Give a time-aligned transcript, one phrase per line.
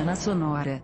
[0.00, 0.82] Semana Sonora.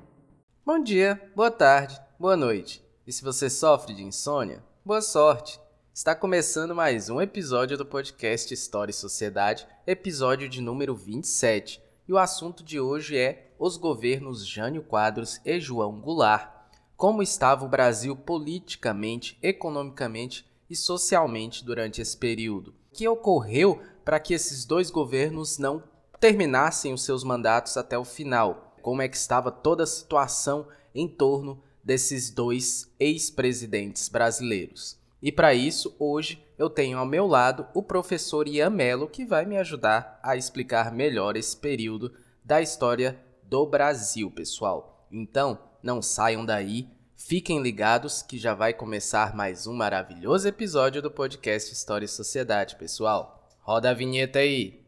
[0.62, 2.84] Bom dia, boa tarde, boa noite.
[3.06, 5.58] E se você sofre de insônia, boa sorte.
[5.94, 11.82] Está começando mais um episódio do podcast História e Sociedade, episódio de número 27.
[12.06, 16.50] E o assunto de hoje é os governos Jânio Quadros e João Goulart.
[16.94, 22.74] Como estava o Brasil politicamente, economicamente e socialmente durante esse período?
[22.92, 25.82] O que ocorreu para que esses dois governos não
[26.20, 28.65] terminassem os seus mandatos até o final.
[28.86, 34.96] Como é que estava toda a situação em torno desses dois ex-presidentes brasileiros.
[35.20, 39.44] E para isso, hoje eu tenho ao meu lado o professor Ian Mello, que vai
[39.44, 42.12] me ajudar a explicar melhor esse período
[42.44, 45.04] da história do Brasil, pessoal.
[45.10, 51.10] Então, não saiam daí, fiquem ligados que já vai começar mais um maravilhoso episódio do
[51.10, 53.50] podcast História e Sociedade, pessoal.
[53.62, 54.85] Roda a vinheta aí!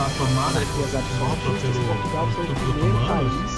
[0.00, 3.52] A tomada sopra pelo Portugal foi o primeiro país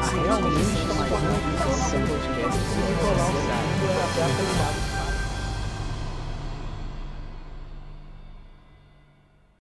[0.00, 1.74] a realmente se tornar uma
[2.06, 3.38] podcast e colar o
[4.04, 4.98] até a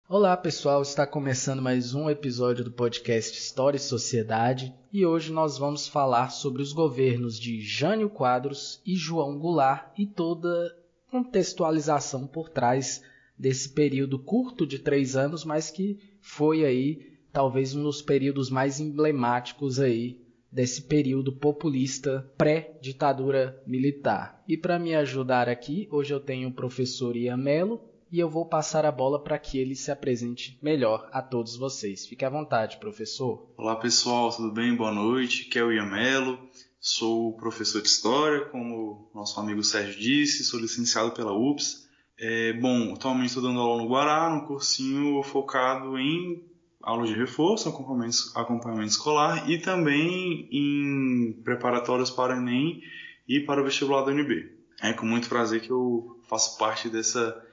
[0.08, 5.58] Olá pessoal, está começando mais um episódio do podcast História e Sociedade e hoje nós
[5.58, 10.72] vamos falar sobre os governos de Jânio Quadros e João Goulart e toda
[11.10, 13.02] contextualização por trás
[13.38, 17.00] desse período curto de três anos, mas que foi aí
[17.32, 24.44] talvez um dos períodos mais emblemáticos aí desse período populista pré-ditadura militar.
[24.48, 28.46] E para me ajudar aqui, hoje eu tenho o professor Ian Mello e eu vou
[28.46, 32.06] passar a bola para que ele se apresente melhor a todos vocês.
[32.06, 33.50] Fique à vontade, professor.
[33.58, 34.76] Olá pessoal, tudo bem?
[34.76, 35.48] Boa noite.
[35.48, 36.40] Aqui é o Ian Mello.
[36.80, 41.87] Sou professor de História, como nosso amigo Sérgio disse, sou licenciado pela UPS
[42.20, 46.44] é, bom, atualmente estou dando aula no Guará, num cursinho focado em
[46.82, 52.82] aula de reforço, acompanhamento, acompanhamento escolar e também em preparatórios para o Enem
[53.28, 54.52] e para o vestibular da UNB.
[54.82, 57.44] É com muito prazer que eu faço parte dessa,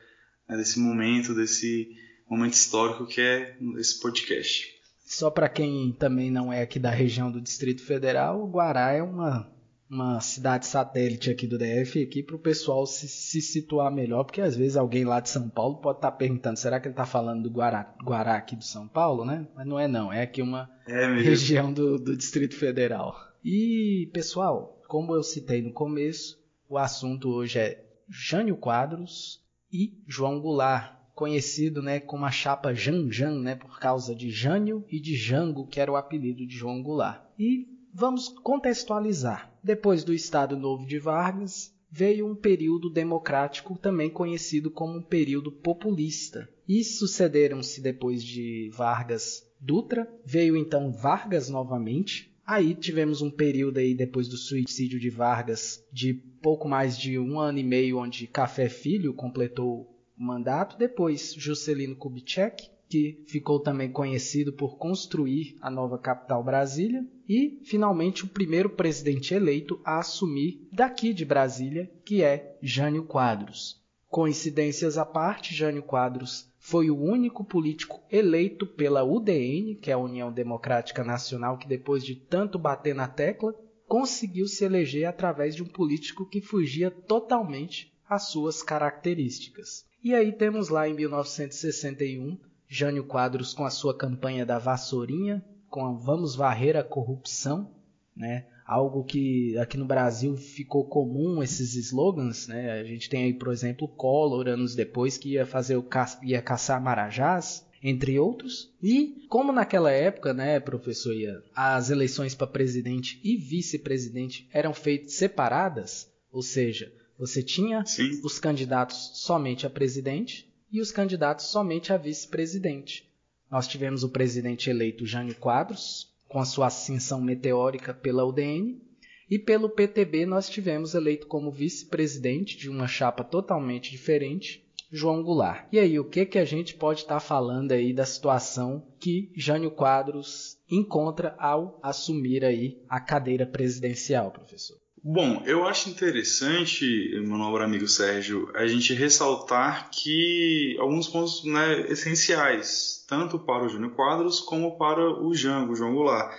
[0.48, 1.88] né, desse momento, desse
[2.28, 4.72] momento histórico que é esse podcast.
[5.04, 9.02] Só para quem também não é aqui da região do Distrito Federal, o Guará é
[9.02, 9.53] uma
[9.94, 14.40] uma cidade satélite aqui do DF aqui para o pessoal se, se, situar melhor, porque
[14.40, 17.06] às vezes alguém lá de São Paulo pode estar tá perguntando, será que ele está
[17.06, 19.46] falando do Guará, Guará aqui do São Paulo, né?
[19.54, 23.16] Mas não é não, é aqui uma é região do, do Distrito Federal.
[23.44, 29.40] E pessoal, como eu citei no começo, o assunto hoje é Jânio Quadros
[29.72, 34.98] e João Goulart, conhecido né, como a chapa Janjan, né, por causa de Jânio e
[34.98, 37.22] de Jango, que era o apelido de João Goulart.
[37.38, 39.56] E Vamos contextualizar.
[39.62, 45.52] Depois do Estado Novo de Vargas, veio um período democrático também conhecido como um período
[45.52, 46.48] populista.
[46.66, 52.34] E sucederam-se depois de Vargas Dutra, veio então Vargas novamente.
[52.44, 57.38] Aí tivemos um período aí depois do suicídio de Vargas de pouco mais de um
[57.38, 59.82] ano e meio, onde Café Filho completou
[60.18, 60.76] o mandato.
[60.76, 68.24] Depois Juscelino Kubitschek, que ficou também conhecido por construir a nova capital Brasília, e finalmente
[68.24, 73.82] o primeiro presidente eleito a assumir daqui de Brasília, que é Jânio Quadros.
[74.08, 79.98] Coincidências à parte, Jânio Quadros foi o único político eleito pela UDN, que é a
[79.98, 83.54] União Democrática Nacional, que depois de tanto bater na tecla,
[83.86, 89.84] conseguiu se eleger através de um político que fugia totalmente às suas características.
[90.02, 95.86] E aí temos lá em 1961 Jânio Quadros com a sua campanha da vassourinha, com
[95.86, 97.68] a Vamos Varrer a Corrupção,
[98.16, 98.46] né?
[98.64, 102.78] algo que aqui no Brasil ficou comum esses slogans, né?
[102.78, 106.16] A gente tem aí, por exemplo, Collor anos depois que ia fazer o ca...
[106.22, 108.72] ia caçar marajás, entre outros.
[108.80, 115.14] E como naquela época, né, professor Ian, as eleições para presidente e vice-presidente eram feitas
[115.14, 118.20] separadas, ou seja, você tinha Sim.
[118.22, 123.12] os candidatos somente a presidente e os candidatos somente a vice-presidente.
[123.54, 128.82] Nós tivemos o presidente eleito Jânio Quadros, com a sua ascensão meteórica pela UDN,
[129.30, 135.68] e pelo PTB nós tivemos eleito como vice-presidente de uma chapa totalmente diferente, João Goulart.
[135.70, 139.30] E aí, o que que a gente pode estar tá falando aí da situação que
[139.36, 144.83] Jânio Quadros encontra ao assumir aí a cadeira presidencial, professor?
[145.06, 151.92] Bom, eu acho interessante, meu nobre amigo Sérgio, a gente ressaltar que alguns pontos né,
[151.92, 156.34] essenciais, tanto para o Júnior Quadros como para o Jango, João Goulart.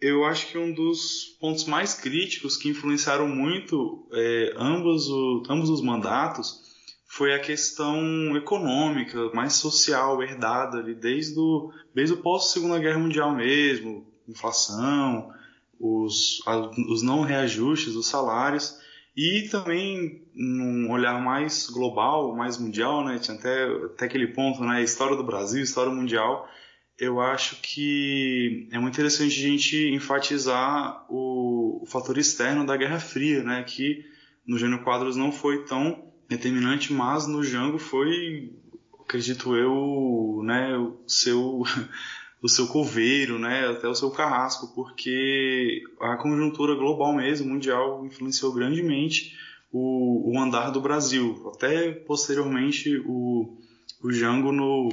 [0.00, 5.68] Eu acho que um dos pontos mais críticos que influenciaram muito é, ambos, o, ambos
[5.68, 6.62] os mandatos
[7.04, 13.34] foi a questão econômica, mais social, herdada ali desde o, desde o pós-Segunda Guerra Mundial
[13.34, 15.32] mesmo, inflação,
[15.80, 16.40] os,
[16.88, 18.78] os não reajustes dos salários
[19.16, 23.20] e também num olhar mais global, mais mundial, né?
[23.28, 24.82] Até, até aquele ponto, né?
[24.82, 26.48] História do Brasil, história mundial.
[26.96, 33.00] Eu acho que é muito interessante a gente enfatizar o, o fator externo da Guerra
[33.00, 33.64] Fria, né?
[33.64, 34.04] Que
[34.46, 38.52] no Jânio Quadros não foi tão determinante, mas no Django foi,
[39.00, 40.76] acredito eu, né?
[40.76, 41.62] O seu
[42.42, 48.52] o seu coveiro, né, até o seu carrasco, porque a conjuntura global mesmo, mundial, influenciou
[48.52, 49.36] grandemente
[49.72, 53.56] o, o andar do Brasil, até posteriormente o,
[54.02, 54.88] o Jango no,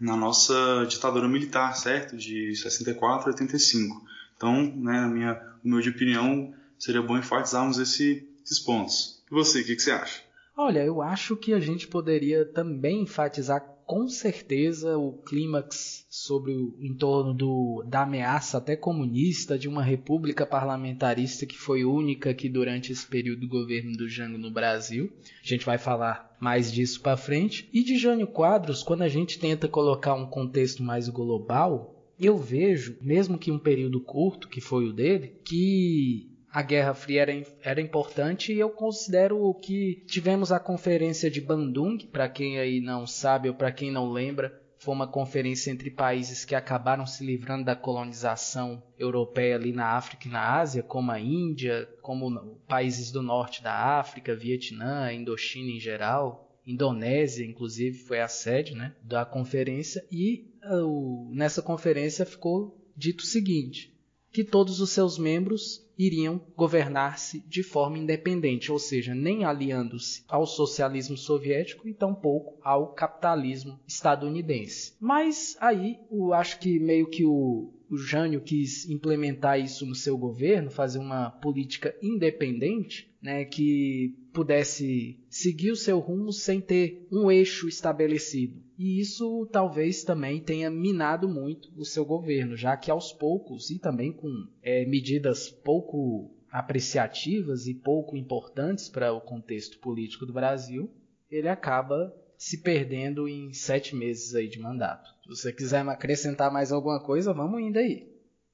[0.00, 2.16] na nossa ditadura militar, certo?
[2.16, 4.04] De 64 a 85.
[4.36, 9.22] Então, né, na minha humilde opinião, seria bom enfatizarmos esse, esses pontos.
[9.30, 10.22] E você, o que, que você acha?
[10.56, 16.74] Olha, eu acho que a gente poderia também enfatizar com certeza o clímax sobre o
[16.80, 22.48] em torno do, da ameaça até comunista de uma república parlamentarista que foi única aqui
[22.48, 25.12] durante esse período do governo do Jango no Brasil.
[25.42, 27.68] A gente vai falar mais disso para frente.
[27.72, 32.96] E de Jânio Quadros, quando a gente tenta colocar um contexto mais global, eu vejo,
[33.00, 37.80] mesmo que um período curto, que foi o dele, que a Guerra Fria era, era
[37.80, 43.48] importante e eu considero que tivemos a conferência de Bandung, para quem aí não sabe
[43.48, 47.74] ou para quem não lembra, foi uma conferência entre países que acabaram se livrando da
[47.74, 53.60] colonização europeia ali na África e na Ásia, como a Índia, como países do norte
[53.60, 60.52] da África, Vietnã, Indochina em geral, Indonésia, inclusive, foi a sede né, da conferência, e
[60.70, 63.92] uh, nessa conferência ficou dito o seguinte:
[64.32, 70.46] que todos os seus membros iriam governar-se de forma independente, ou seja, nem aliando-se ao
[70.46, 74.94] socialismo soviético e tampouco ao capitalismo estadunidense.
[75.00, 80.16] Mas aí, eu acho que meio que o, o Jânio quis implementar isso no seu
[80.16, 87.30] governo, fazer uma política independente, né, que pudesse seguir o seu rumo sem ter um
[87.30, 88.63] eixo estabelecido.
[88.78, 93.78] E isso talvez também tenha minado muito o seu governo, já que aos poucos e
[93.78, 100.90] também com é, medidas pouco apreciativas e pouco importantes para o contexto político do Brasil,
[101.30, 105.10] ele acaba se perdendo em sete meses aí de mandato.
[105.22, 108.08] Se você quiser acrescentar mais alguma coisa, vamos indo aí.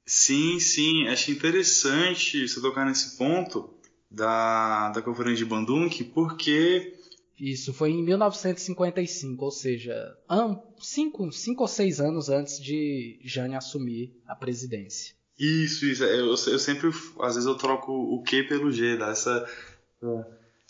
[0.07, 3.75] Sim, sim, acho interessante você tocar nesse ponto
[4.11, 6.95] da, da Conferência de Bandung, porque
[7.41, 10.15] isso foi em 1955, ou seja,
[10.79, 15.15] cinco, cinco ou seis anos antes de Jane assumir a presidência.
[15.39, 16.05] Isso, isso.
[16.05, 16.91] Eu, eu sempre,
[17.21, 19.49] às vezes eu troco o Q pelo G, dá essa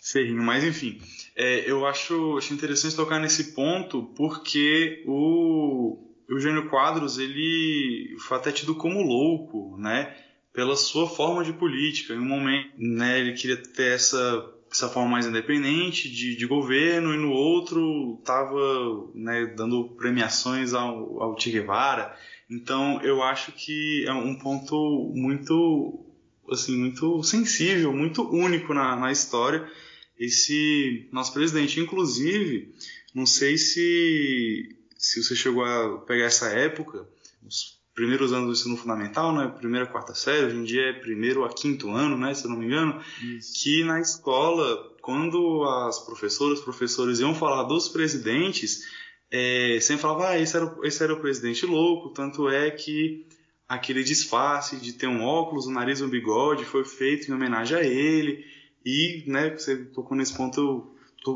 [0.01, 0.41] ferrinho.
[0.41, 1.01] Mas enfim,
[1.35, 8.37] é, eu acho, acho interessante tocar nesse ponto porque o, o Eugênio Quadros ele foi
[8.37, 10.15] até tido como louco, né?
[10.53, 12.13] Pela sua forma de política.
[12.13, 17.13] Em um momento, né, ele queria ter essa essa forma mais independente de, de governo
[17.13, 22.17] e no outro estava né, dando premiações ao, ao Che Guevara.
[22.49, 26.05] Então eu acho que é um ponto muito
[26.49, 29.69] assim muito sensível, muito único na, na história
[30.17, 31.79] esse nosso presidente.
[31.79, 32.73] Inclusive,
[33.13, 37.09] não sei se se você chegou a pegar essa época,
[37.43, 39.47] os primeiros anos do ensino fundamental, né?
[39.57, 42.33] Primeira, quarta série, hoje em dia é primeiro a quinto ano, né?
[42.33, 43.53] Se eu não me engano, Isso.
[43.61, 48.83] que na escola, quando as professoras, professores iam falar dos presidentes,
[49.29, 53.25] é, sempre falava, ah, esse era, esse era o presidente louco, tanto é que
[53.67, 57.77] aquele disfarce de ter um óculos, um nariz e um bigode foi feito em homenagem
[57.77, 58.43] a ele,
[58.85, 60.93] e, né, você tocou nesse ponto,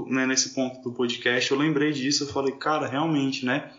[0.07, 3.71] né, nesse ponto do podcast, eu lembrei disso, eu falei, cara, realmente, né,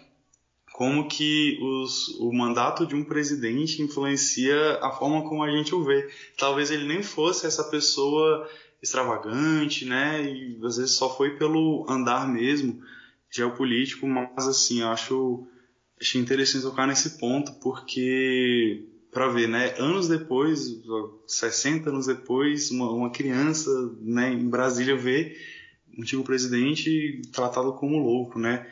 [0.76, 5.82] como que os, o mandato de um presidente influencia a forma como a gente o
[5.82, 6.06] vê.
[6.36, 8.46] Talvez ele nem fosse essa pessoa
[8.82, 10.22] extravagante, né?
[10.22, 12.78] E às vezes só foi pelo andar mesmo
[13.30, 15.46] geopolítico, mas assim, eu acho
[15.98, 20.78] achei interessante tocar nesse ponto porque para ver, né, anos depois,
[21.26, 23.70] 60 anos depois, uma, uma criança,
[24.02, 25.38] né, em Brasília vê
[25.96, 28.66] um antigo presidente tratado como louco, né?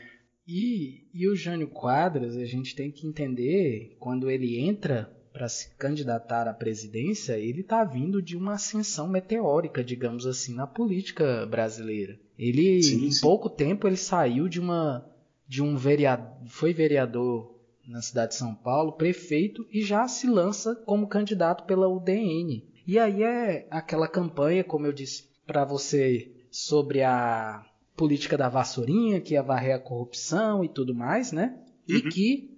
[0.46, 5.74] E, e o Jânio Quadras, a gente tem que entender, quando ele entra para se
[5.76, 12.18] candidatar à presidência, ele está vindo de uma ascensão meteórica, digamos assim, na política brasileira.
[12.38, 13.20] Ele, sim, em sim.
[13.20, 15.04] pouco tempo, ele saiu de uma
[15.46, 17.54] de um vereador, foi vereador
[17.86, 22.64] na cidade de São Paulo, prefeito e já se lança como candidato pela UDN.
[22.86, 27.64] E aí é aquela campanha, como eu disse para você, sobre a
[27.96, 31.58] política da vassourinha, que ia varrer a corrupção e tudo mais, né?
[31.88, 31.96] Uhum.
[31.96, 32.54] E que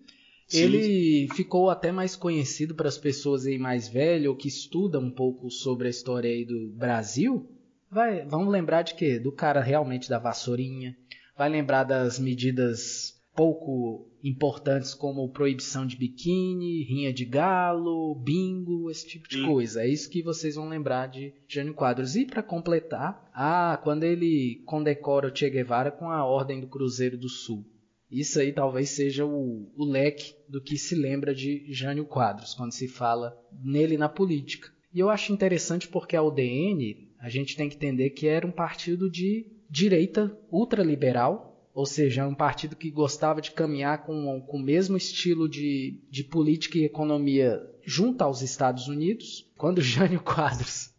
[0.46, 0.62] Sim.
[0.62, 5.10] Ele ficou até mais conhecido para as pessoas aí mais velhas ou que estudam um
[5.10, 7.50] pouco sobre a história aí do Brasil.
[7.90, 9.18] Vai, vamos lembrar de quê?
[9.18, 10.96] Do cara realmente da vassourinha.
[11.36, 19.06] Vai lembrar das medidas pouco importantes como proibição de biquíni, rinha de galo, bingo, esse
[19.06, 19.46] tipo de Sim.
[19.46, 19.82] coisa.
[19.82, 22.16] É isso que vocês vão lembrar de Jânio Quadros.
[22.16, 27.16] E para completar, ah, quando ele condecora o Che Guevara com a Ordem do Cruzeiro
[27.16, 27.64] do Sul.
[28.10, 32.72] Isso aí talvez seja o, o leque do que se lembra de Jânio Quadros, quando
[32.72, 34.68] se fala nele na política.
[34.94, 38.52] E eu acho interessante porque a UDN, a gente tem que entender que era um
[38.52, 44.56] partido de direita ultraliberal, ou seja, é um partido que gostava de caminhar com, com
[44.56, 50.90] o mesmo estilo de, de política e economia junto aos Estados Unidos, quando Jânio Quadros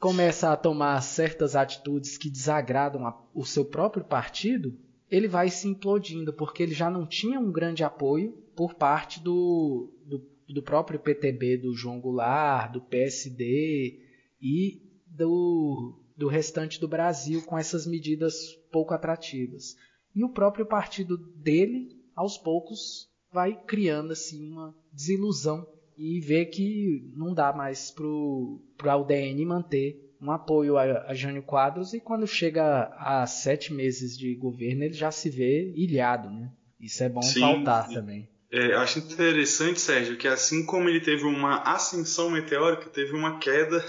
[0.00, 4.76] começa a tomar certas atitudes que desagradam a, o seu próprio partido,
[5.08, 9.94] ele vai se implodindo, porque ele já não tinha um grande apoio por parte do,
[10.04, 14.00] do, do próprio PTB, do João Goulart, do PSD
[14.42, 19.74] e do, do restante do Brasil com essas medidas pouco atrativas.
[20.14, 27.10] E o próprio partido dele, aos poucos, vai criando assim uma desilusão e vê que
[27.16, 28.60] não dá mais para o
[29.00, 34.34] UDN manter um apoio a, a Jânio Quadros e quando chega a sete meses de
[34.34, 36.52] governo ele já se vê ilhado, né?
[36.78, 38.28] Isso é bom Sim, faltar também.
[38.52, 43.82] É, acho interessante, Sérgio, que assim como ele teve uma ascensão meteórica, teve uma queda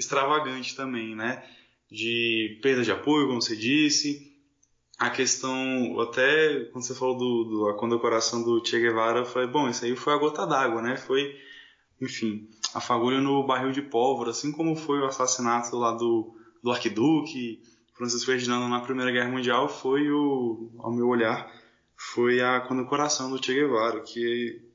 [0.00, 1.44] extravagante também, né?
[1.90, 4.28] De perda de apoio, como você disse.
[4.98, 9.68] A questão, até quando você falou do, do a condecoração do Che Guevara, foi bom,
[9.68, 10.96] isso aí foi a gota d'água, né?
[10.96, 11.36] Foi,
[12.00, 16.70] enfim, a fagulha no barril de pólvora, assim como foi o assassinato lá do, do
[16.70, 17.62] arquiduque
[17.94, 21.50] Francisco Ferdinando na Primeira Guerra Mundial, foi o, ao meu olhar,
[21.96, 24.70] foi a condecoração do Che Guevara, que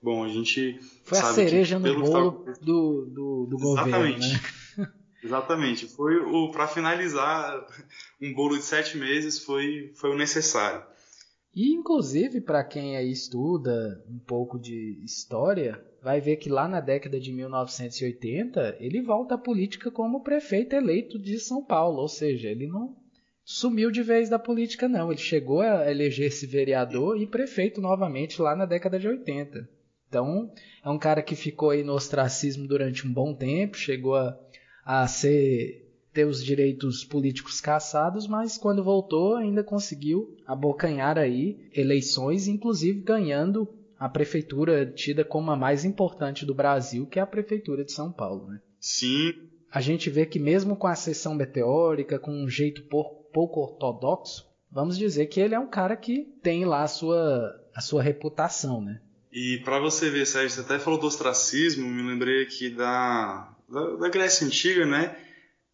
[0.00, 0.78] Bom, a gente.
[1.04, 2.52] Foi a cereja no bolo tá...
[2.60, 4.18] do, do, do governo.
[4.18, 4.40] Né?
[5.22, 5.86] Exatamente.
[5.86, 7.66] Foi o para finalizar
[8.20, 10.84] um bolo de sete meses foi, foi o necessário.
[11.54, 16.80] E inclusive para quem aí estuda um pouco de história, vai ver que lá na
[16.80, 22.48] década de 1980 ele volta à política como prefeito eleito de São Paulo, ou seja,
[22.48, 22.96] ele não
[23.44, 28.54] sumiu de vez da política não, ele chegou a eleger-se vereador e prefeito novamente lá
[28.54, 29.68] na década de 80.
[30.06, 34.38] Então, é um cara que ficou aí no ostracismo durante um bom tempo, chegou a
[34.88, 42.48] a ser ter os direitos políticos caçados, mas quando voltou ainda conseguiu abocanhar aí eleições,
[42.48, 43.68] inclusive ganhando
[43.98, 48.10] a prefeitura tida como a mais importante do Brasil, que é a prefeitura de São
[48.10, 48.60] Paulo, né?
[48.80, 49.34] Sim.
[49.70, 54.96] A gente vê que mesmo com a sessão meteórica, com um jeito pouco ortodoxo, vamos
[54.96, 59.02] dizer que ele é um cara que tem lá a sua, a sua reputação, né?
[59.30, 63.96] E para você ver, Sérgio, você até falou do ostracismo, me lembrei aqui da da,
[63.96, 65.16] da Grécia Antiga, né?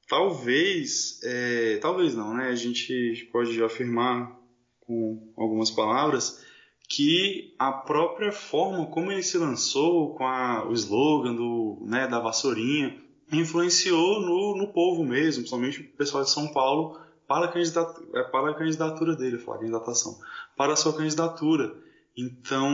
[0.08, 2.48] Talvez, é, talvez não, né?
[2.48, 4.38] A gente pode afirmar
[4.80, 6.44] com algumas palavras
[6.88, 12.20] que a própria forma como ele se lançou com a, o slogan do, né, da
[12.20, 18.50] vassourinha influenciou no, no povo mesmo, principalmente o pessoal de São Paulo, para a para
[18.50, 20.18] a candidatura dele, falar candidatação,
[20.56, 21.74] para a sua candidatura.
[22.16, 22.73] Então,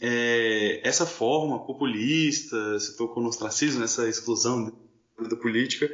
[0.00, 4.72] é, essa forma populista, se tocou no ostracismo, essa exclusão
[5.28, 5.90] da política,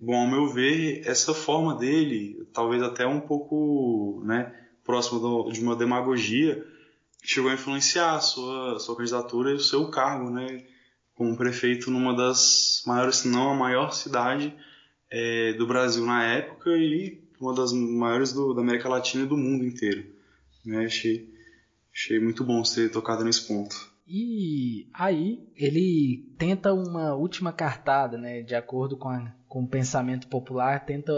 [0.00, 4.50] bom, ao meu ver, essa forma dele, talvez até um pouco né,
[4.82, 6.66] próximo do, de uma demagogia,
[7.22, 10.64] chegou a influenciar a sua, sua candidatura e o seu cargo, né,
[11.14, 14.54] como prefeito numa das maiores, se não a maior cidade
[15.10, 19.36] é, do Brasil na época e uma das maiores do, da América Latina e do
[19.36, 20.06] mundo inteiro.
[20.64, 20.86] Né?
[20.86, 21.35] Achei
[21.96, 23.74] Achei muito bom ter tocado nesse ponto.
[24.06, 28.42] E aí ele tenta uma última cartada, né?
[28.42, 31.14] De acordo com, a, com o pensamento popular, tenta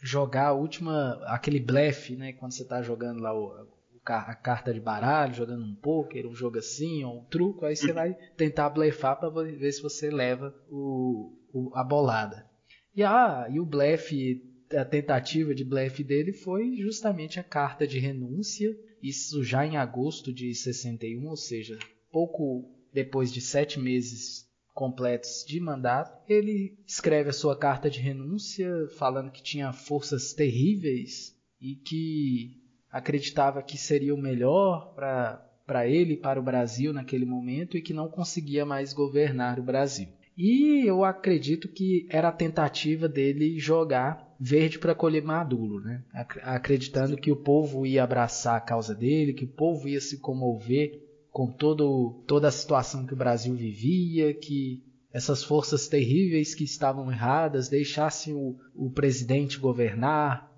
[0.00, 2.32] jogar a última, aquele blefe, né?
[2.32, 3.66] Quando você está jogando lá o,
[4.06, 7.92] a carta de baralho, jogando um poker, um jogo assim, ou um truco, aí você
[7.92, 12.48] vai tentar blefar para ver se você leva o, o, a bolada.
[12.94, 14.40] E, ah, e o blefe,
[14.72, 18.72] a tentativa de blefe dele foi justamente a carta de renúncia
[19.04, 21.78] isso já em agosto de 61, ou seja,
[22.10, 28.66] pouco depois de sete meses completos de mandato, ele escreve a sua carta de renúncia
[28.96, 36.16] falando que tinha forças terríveis e que acreditava que seria o melhor para ele e
[36.16, 40.08] para o Brasil naquele momento e que não conseguia mais governar o Brasil.
[40.36, 46.02] E eu acredito que era a tentativa dele jogar verde para colher maduro, né?
[46.42, 51.00] acreditando que o povo ia abraçar a causa dele, que o povo ia se comover
[51.30, 57.10] com todo, toda a situação que o Brasil vivia, que essas forças terríveis que estavam
[57.10, 60.52] erradas deixassem o, o presidente governar,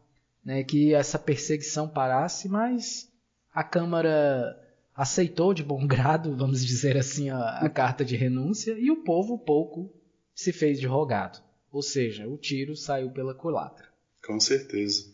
[0.44, 0.62] né?
[0.62, 3.10] que essa perseguição parasse, mas
[3.52, 4.54] a Câmara
[4.94, 9.38] aceitou de bom grado, vamos dizer assim, a, a carta de renúncia e o povo
[9.38, 9.92] pouco
[10.34, 11.45] se fez de rogado.
[11.70, 13.88] Ou seja, o tiro saiu pela culatra.
[14.24, 15.04] Com certeza.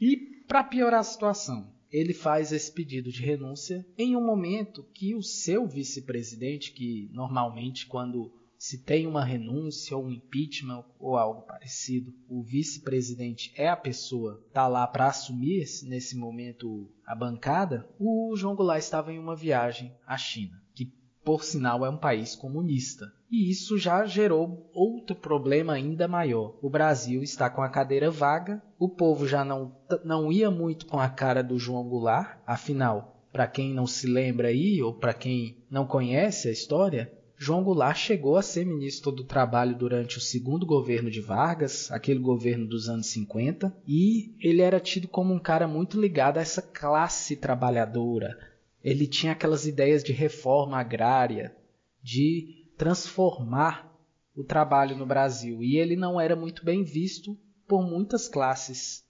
[0.00, 0.16] E
[0.46, 5.22] para piorar a situação, ele faz esse pedido de renúncia em um momento que o
[5.22, 12.14] seu vice-presidente, que normalmente quando se tem uma renúncia ou um impeachment ou algo parecido,
[12.28, 18.32] o vice-presidente é a pessoa que está lá para assumir nesse momento a bancada, o
[18.36, 20.86] João Goulart estava em uma viagem à China, que
[21.24, 23.12] por sinal é um país comunista.
[23.32, 26.54] E isso já gerou outro problema ainda maior.
[26.60, 29.74] O Brasil está com a cadeira vaga, o povo já não,
[30.04, 34.48] não ia muito com a cara do João Goulart, afinal, para quem não se lembra
[34.48, 39.24] aí, ou para quem não conhece a história, João Goulart chegou a ser ministro do
[39.24, 44.78] Trabalho durante o segundo governo de Vargas, aquele governo dos anos 50, e ele era
[44.78, 48.38] tido como um cara muito ligado a essa classe trabalhadora.
[48.84, 51.56] Ele tinha aquelas ideias de reforma agrária,
[52.02, 53.90] de transformar
[54.34, 57.38] o trabalho no Brasil, e ele não era muito bem visto
[57.68, 59.04] por muitas classes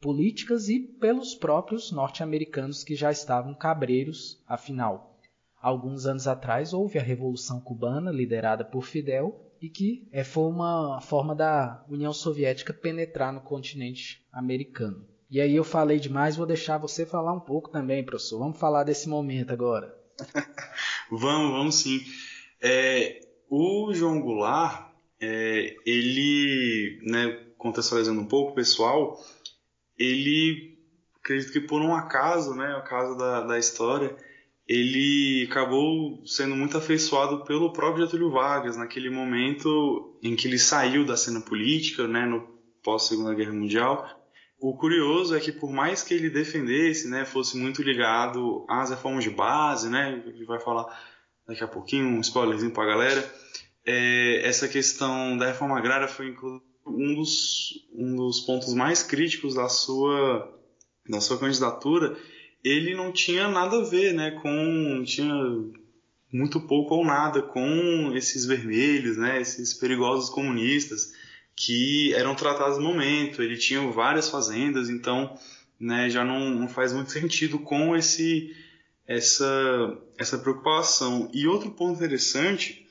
[0.00, 5.08] políticas e pelos próprios norte-americanos que já estavam cabreiros, afinal
[5.60, 11.00] alguns anos atrás houve a Revolução Cubana, liderada por Fidel, e que é, foi uma
[11.00, 15.04] forma da União Soviética penetrar no continente americano.
[15.30, 18.38] E aí eu falei demais, vou deixar você falar um pouco também, professor.
[18.38, 19.94] Vamos falar desse momento agora.
[21.10, 22.00] vamos, vamos sim.
[22.60, 29.18] É, o João Goulart, é, ele, né, contextualizando um pouco, pessoal,
[29.98, 30.78] ele,
[31.20, 34.16] acredito que por um acaso, né, acaso da, da história,
[34.66, 41.06] ele acabou sendo muito afeiçoado pelo próprio Getúlio Vargas naquele momento em que ele saiu
[41.06, 42.46] da cena política, né, no
[42.82, 44.06] pós Segunda Guerra Mundial.
[44.60, 49.24] O curioso é que por mais que ele defendesse, né, fosse muito ligado às reformas
[49.24, 50.86] de base, né, ele vai falar
[51.48, 53.34] daqui a pouquinho um spoilerzinho para a galera,
[53.84, 56.36] é, essa questão da reforma agrária foi
[56.86, 60.54] um dos, um dos pontos mais críticos da sua
[61.08, 62.18] da sua candidatura
[62.64, 65.34] ele não tinha nada a ver, né, com tinha
[66.32, 71.12] muito pouco ou nada com esses vermelhos, né, esses perigosos comunistas
[71.56, 73.42] que eram tratados no momento.
[73.42, 75.38] Ele tinha várias fazendas, então,
[75.80, 78.54] né, já não, não faz muito sentido com esse
[79.08, 81.30] essa essa preocupação.
[81.32, 82.86] E outro ponto interessante,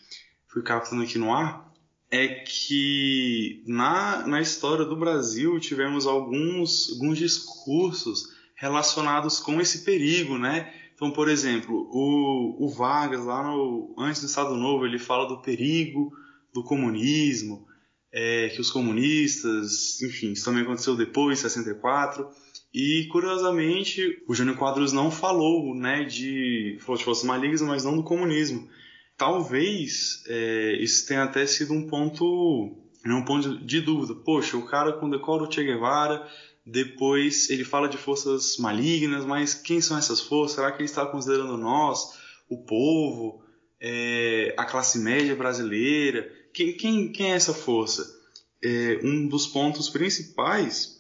[0.48, 1.72] fui captando aqui no ar,
[2.10, 10.38] é que na, na história do Brasil tivemos alguns, alguns discursos relacionados com esse perigo,
[10.38, 10.74] né?
[10.96, 15.42] Então, por exemplo, o, o Vargas, lá no, antes do Estado Novo, ele fala do
[15.42, 16.12] perigo
[16.52, 17.68] do comunismo,
[18.12, 22.28] é, que os comunistas, enfim, isso também aconteceu depois, em 64.
[22.74, 27.96] E, curiosamente, o Jânio Quadros não falou né, de, falou de forças malignas, mas não
[27.96, 28.68] do comunismo.
[29.18, 34.14] Talvez é, isso tenha até sido um ponto, né, um ponto de dúvida.
[34.14, 36.28] Poxa, o cara com decoro Che Guevara
[36.70, 40.58] depois ele fala de forças malignas, mas quem são essas forças?
[40.58, 42.12] Será que ele está considerando nós,
[42.50, 43.42] o povo,
[43.80, 46.30] é, a classe média brasileira?
[46.54, 48.06] Quem, quem, quem é essa força?
[48.62, 50.97] É, um dos pontos principais,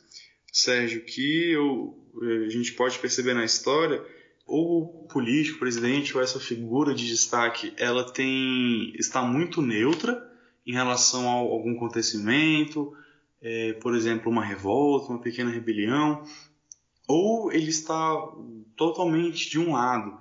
[0.59, 1.97] Sérgio, que eu,
[2.45, 4.03] a gente pode perceber na história,
[4.45, 10.25] ou o político, o presidente, ou essa figura de destaque, ela tem está muito neutra
[10.65, 12.93] em relação a algum acontecimento,
[13.41, 16.23] é, por exemplo, uma revolta, uma pequena rebelião,
[17.07, 18.15] ou ele está
[18.75, 20.17] totalmente de um lado.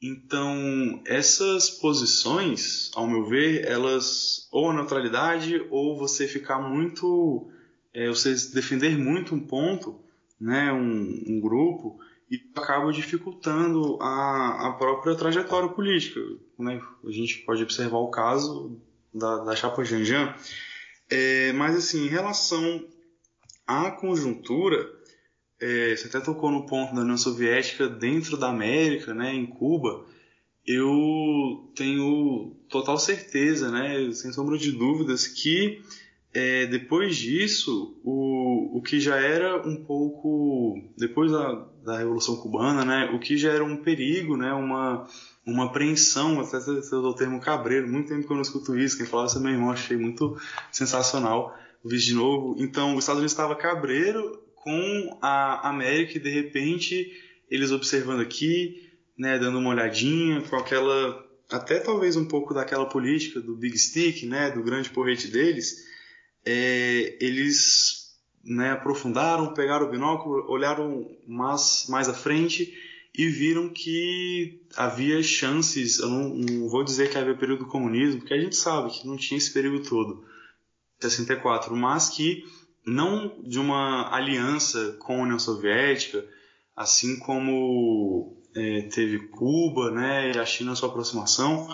[0.00, 7.50] Então, essas posições, ao meu ver, elas ou a neutralidade ou você ficar muito,
[7.94, 10.00] é, você defender muito um ponto,
[10.40, 11.98] né, um, um grupo,
[12.30, 16.18] e acaba dificultando a, a própria trajetória política.
[16.58, 16.80] Né?
[17.06, 18.80] A gente pode observar o caso
[19.12, 20.34] da, da chapa Janjan,
[21.10, 22.86] é, mas, assim, em relação
[23.66, 24.90] à conjuntura,
[25.60, 30.06] é, você até tocou no ponto da União Soviética dentro da América, né, em Cuba,
[30.66, 35.82] eu tenho total certeza, né, sem sombra de dúvidas, que
[36.34, 42.84] é, depois disso, o, o que já era um pouco, depois da, da Revolução Cubana,
[42.84, 45.06] né, o que já era um perigo, né, uma
[45.44, 48.96] uma apreensão, até você usou o termo cabreiro, muito tempo que eu não escuto isso,
[48.96, 50.38] quem falava isso é meu irmão, achei muito
[50.70, 52.54] sensacional, o vice de novo.
[52.58, 57.12] Então, os Estados Unidos estava cabreiro com a América e de repente
[57.50, 63.40] eles observando aqui, né, dando uma olhadinha com aquela até talvez um pouco daquela política
[63.40, 65.84] do big stick, né, do grande porrete deles,
[66.44, 72.72] é, eles né, aprofundaram, pegaram o binóculo, olharam mais, mais à frente
[73.14, 78.20] e viram que havia chances, eu não, não vou dizer que havia período do comunismo,
[78.20, 80.24] porque a gente sabe que não tinha esse período todo,
[81.00, 82.44] 64, mas que
[82.86, 86.24] não de uma aliança com a União Soviética,
[86.74, 91.68] assim como é, teve Cuba, né, e a China sua aproximação,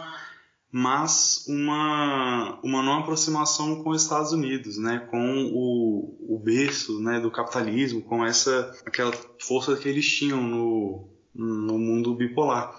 [0.71, 7.19] mas uma, uma não aproximação com os Estados Unidos, né, com o, o berço né,
[7.21, 12.79] do capitalismo, com essa aquela força que eles tinham no, no mundo bipolar.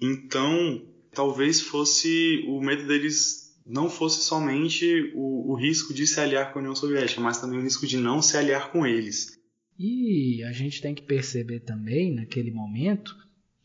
[0.00, 6.52] Então, talvez fosse o medo deles não fosse somente o, o risco de se aliar
[6.52, 9.36] com a União Soviética, mas também o risco de não se aliar com eles.
[9.78, 13.14] E a gente tem que perceber também, naquele momento,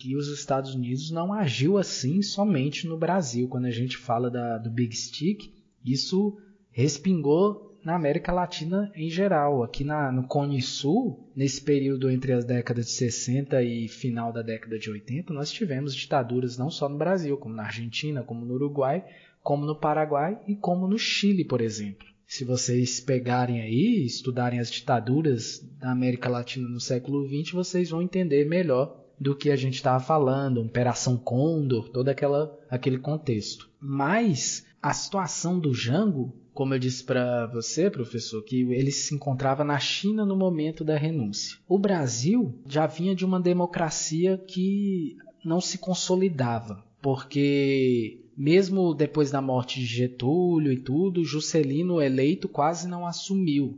[0.02, 3.48] que os Estados Unidos não agiu assim somente no Brasil.
[3.48, 5.54] Quando a gente fala da, do Big Stick,
[5.86, 6.40] isso
[6.72, 9.62] respingou na América Latina em geral.
[9.62, 14.42] Aqui na, no Cone Sul, nesse período entre as décadas de 60 e final da
[14.42, 18.56] década de 80, nós tivemos ditaduras não só no Brasil, como na Argentina, como no
[18.56, 19.06] Uruguai,
[19.44, 22.08] como no Paraguai e como no Chile, por exemplo.
[22.26, 28.02] Se vocês pegarem aí, estudarem as ditaduras da América Latina no século XX, vocês vão
[28.02, 33.70] entender melhor do que a gente estava falando, Operação Condor, todo aquela, aquele contexto.
[33.80, 39.64] Mas a situação do Jango, como eu disse para você, professor, que ele se encontrava
[39.64, 41.60] na China no momento da renúncia.
[41.68, 49.40] O Brasil já vinha de uma democracia que não se consolidava, porque mesmo depois da
[49.40, 53.78] morte de Getúlio e tudo, Juscelino eleito quase não assumiu.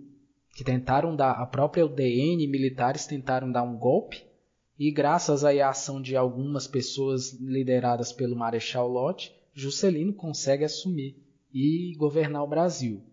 [0.55, 4.31] Que tentaram dar, a própria UDN militares tentaram dar um golpe
[4.79, 11.15] e graças à ação de algumas pessoas lideradas pelo Marechal Lott, Juscelino consegue assumir
[11.53, 13.03] e governar o Brasil.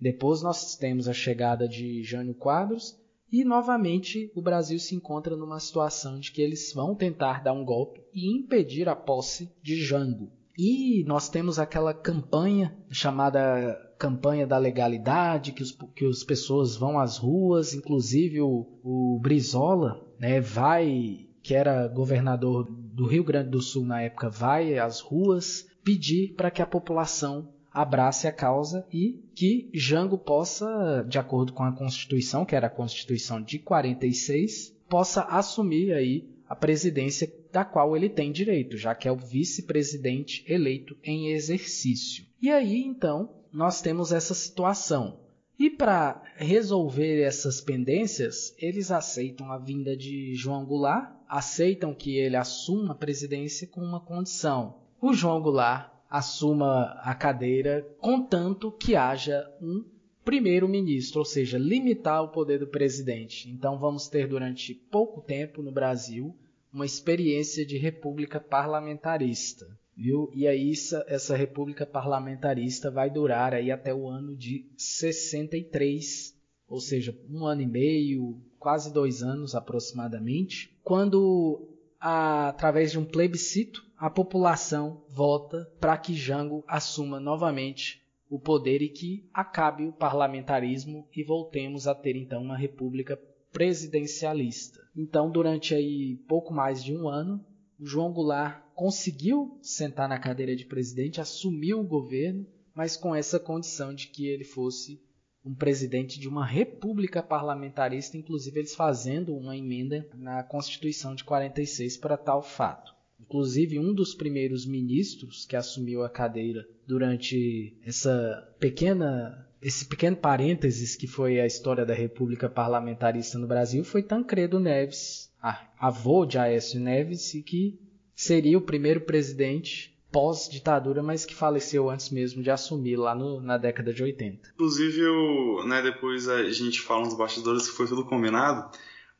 [0.00, 2.98] Depois nós temos a chegada de Jânio Quadros
[3.30, 7.64] e novamente o Brasil se encontra numa situação de que eles vão tentar dar um
[7.64, 10.32] golpe e impedir a posse de Jango.
[10.58, 16.98] E nós temos aquela campanha chamada campanha da legalidade, que, os, que as pessoas vão
[16.98, 23.60] às ruas, inclusive o, o Brizola né, vai, que era governador do Rio Grande do
[23.60, 29.22] Sul na época, vai às ruas pedir para que a população abrace a causa e
[29.34, 35.22] que Jango possa, de acordo com a Constituição, que era a Constituição de 46, possa
[35.24, 40.96] assumir aí a presidência da qual ele tem direito, já que é o vice-presidente eleito
[41.04, 42.24] em exercício.
[42.42, 45.18] E aí, então, nós temos essa situação.
[45.58, 52.36] E para resolver essas pendências, eles aceitam a vinda de João Goulart, aceitam que ele
[52.36, 59.46] assuma a presidência com uma condição: o João Goulart assuma a cadeira, contanto que haja
[59.60, 59.84] um
[60.24, 63.50] primeiro-ministro, ou seja, limitar o poder do presidente.
[63.50, 66.34] Então vamos ter durante pouco tempo no Brasil
[66.72, 69.66] uma experiência de república parlamentarista.
[70.00, 70.30] Viu?
[70.32, 76.34] E aí essa, essa república parlamentarista vai durar aí até o ano de 63,
[76.66, 81.68] ou seja, um ano e meio, quase dois anos aproximadamente, quando
[82.00, 88.80] a, através de um plebiscito a população vota para que Jango assuma novamente o poder
[88.80, 93.20] e que acabe o parlamentarismo e voltemos a ter então uma república
[93.52, 94.80] presidencialista.
[94.96, 97.44] Então, durante aí pouco mais de um ano,
[97.80, 103.40] o João Goulart conseguiu sentar na cadeira de presidente, assumiu o governo, mas com essa
[103.40, 105.02] condição de que ele fosse
[105.44, 111.96] um presidente de uma república parlamentarista, inclusive eles fazendo uma emenda na Constituição de 46
[111.96, 112.92] para tal fato.
[113.18, 120.96] Inclusive, um dos primeiros ministros que assumiu a cadeira durante essa pequena esse pequeno parênteses
[120.96, 125.29] que foi a história da República Parlamentarista no Brasil foi Tancredo Neves,
[125.78, 127.78] avô de Aécio Neves, e que
[128.14, 133.56] seria o primeiro presidente pós-ditadura, mas que faleceu antes mesmo de assumir lá no, na
[133.56, 134.50] década de 80.
[134.54, 138.70] Inclusive, eu, né, depois a gente fala nos bastidores que foi tudo combinado,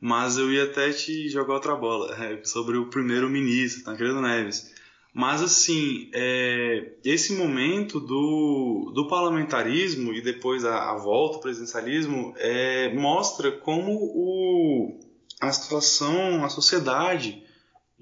[0.00, 4.74] mas eu ia até te jogar outra bola é, sobre o primeiro-ministro, Tancredo Neves.
[5.12, 12.32] Mas, assim, é, esse momento do, do parlamentarismo e depois a, a volta ao presidencialismo
[12.36, 15.00] é, mostra como o,
[15.40, 17.42] a situação, a sociedade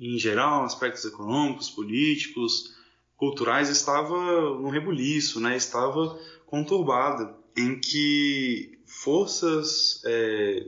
[0.00, 2.72] em geral, aspectos econômicos, políticos,
[3.16, 4.16] culturais estava
[4.54, 5.56] no rebuliço, né?
[5.56, 10.66] estava conturbada, em que forças, é,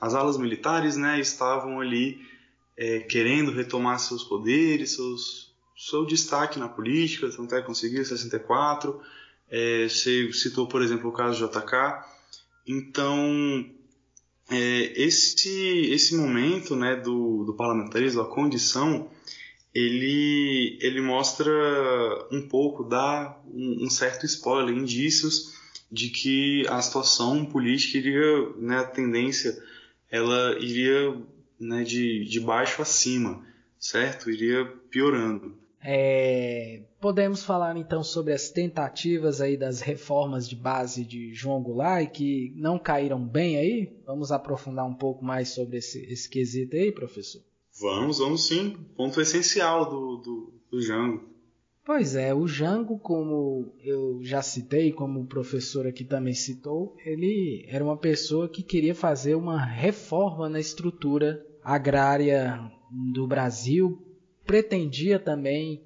[0.00, 2.20] as alas militares né, estavam ali
[2.76, 9.00] é, querendo retomar seus poderes, seus, seu destaque na política, tanto é conseguir em 64.
[9.48, 12.04] É, você citou, por exemplo, o caso do JK.
[12.66, 13.70] Então,
[14.52, 19.10] é, esse, esse momento né, do, do parlamentarismo, a condição,
[19.74, 21.50] ele, ele mostra
[22.30, 25.54] um pouco, dá um, um, certo spoiler, indícios
[25.90, 29.56] de que a situação política iria, né, a tendência,
[30.10, 31.16] ela iria
[31.58, 33.44] né, de, de baixo a cima,
[33.78, 34.30] certo?
[34.30, 35.56] Iria piorando.
[35.82, 42.08] É, podemos falar então sobre as tentativas aí das reformas de base de João Goulart
[42.12, 44.00] que não caíram bem aí?
[44.06, 47.42] Vamos aprofundar um pouco mais sobre esse, esse quesito aí, professor?
[47.80, 48.76] Vamos, vamos sim.
[48.96, 51.24] Ponto essencial do, do, do Jango.
[51.84, 57.66] Pois é, o Jango, como eu já citei, como o professor aqui também citou, ele
[57.68, 62.60] era uma pessoa que queria fazer uma reforma na estrutura agrária
[63.12, 64.00] do Brasil,
[64.46, 65.82] pretendia também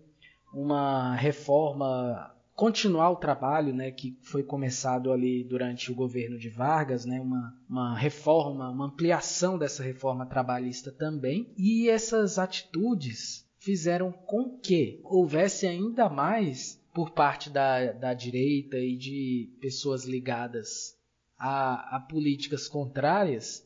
[0.57, 7.05] uma reforma continuar o trabalho né, que foi começado ali durante o governo de Vargas,
[7.05, 14.59] né, uma, uma reforma, uma ampliação dessa reforma trabalhista também, e essas atitudes fizeram com
[14.59, 20.97] que houvesse ainda mais por parte da, da direita e de pessoas ligadas
[21.39, 23.63] a, a políticas contrárias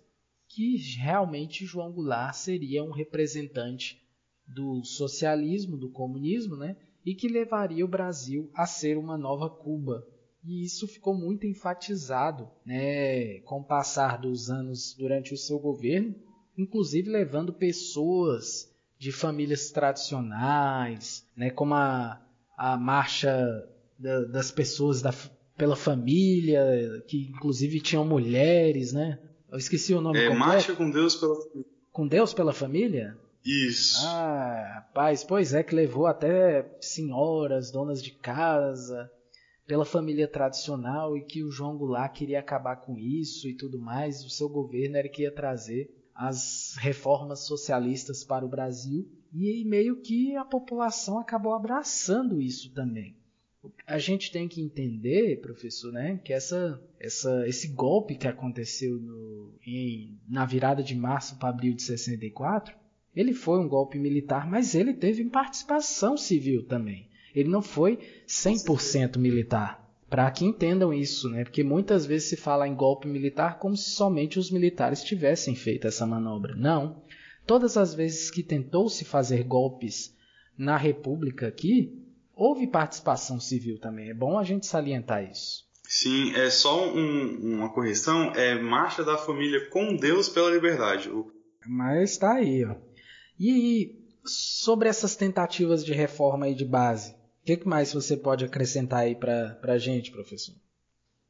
[0.49, 4.03] que realmente João Goulart seria um representante
[4.55, 6.77] do socialismo, do comunismo, né?
[7.05, 10.07] e que levaria o Brasil a ser uma nova Cuba.
[10.45, 16.15] E isso ficou muito enfatizado né, com o passar dos anos durante o seu governo,
[16.57, 22.21] inclusive levando pessoas de famílias tradicionais, né, como a,
[22.57, 25.13] a marcha da, das pessoas da,
[25.57, 26.63] pela família,
[27.07, 29.19] que inclusive tinham mulheres, né?
[29.51, 30.49] Eu esqueci o nome é, completo.
[30.49, 31.35] Marcha com Deus pela
[31.93, 33.19] Com Deus pela família?
[33.45, 34.07] Isso.
[34.07, 39.11] Ah, rapaz, pois é, que levou até senhoras, donas de casa,
[39.67, 44.25] pela família tradicional e que o João Goulart queria acabar com isso e tudo mais.
[44.25, 50.01] O seu governo era que ia trazer as reformas socialistas para o Brasil e meio
[50.03, 53.17] que a população acabou abraçando isso também.
[53.87, 59.55] A gente tem que entender, professor, né, que essa, essa, esse golpe que aconteceu no,
[59.65, 62.80] em, na virada de março para abril de 64
[63.15, 67.09] ele foi um golpe militar, mas ele teve participação civil também.
[67.35, 69.81] Ele não foi 100% militar.
[70.09, 71.45] Para que entendam isso, né?
[71.45, 75.87] Porque muitas vezes se fala em golpe militar como se somente os militares tivessem feito
[75.87, 76.57] essa manobra.
[76.57, 77.01] Não.
[77.47, 80.13] Todas as vezes que tentou se fazer golpes
[80.59, 81.97] na República aqui,
[82.35, 84.11] houve participação civil também.
[84.11, 85.65] É bom a gente salientar isso.
[85.85, 88.33] Sim, é só um, uma correção.
[88.35, 91.11] É Marcha da Família com Deus pela Liberdade.
[91.67, 92.75] Mas está aí, ó.
[93.41, 98.45] E sobre essas tentativas de reforma aí de base, o que, que, mais você pode
[98.45, 100.55] acrescentar aí para a gente, professor?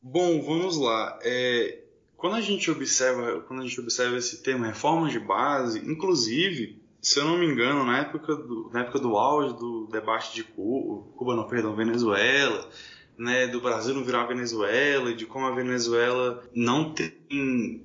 [0.02, 1.16] Bom, vamos lá.
[1.22, 1.84] É,
[2.16, 7.20] quando a gente observa, quando a gente observa esse termo reforma de base, inclusive, se
[7.20, 11.12] eu não me engano, na época do, na época do auge do debate de Cuba,
[11.16, 12.68] Cuba não, perdão, Venezuela,
[13.16, 17.12] né, do Brasil não virar Venezuela, de como a Venezuela não tem,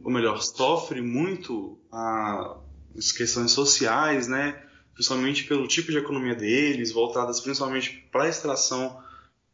[0.04, 2.58] ou melhor, sofre muito a
[2.98, 4.62] as questões sociais, né,
[4.94, 9.02] principalmente pelo tipo de economia deles, voltadas principalmente para a extração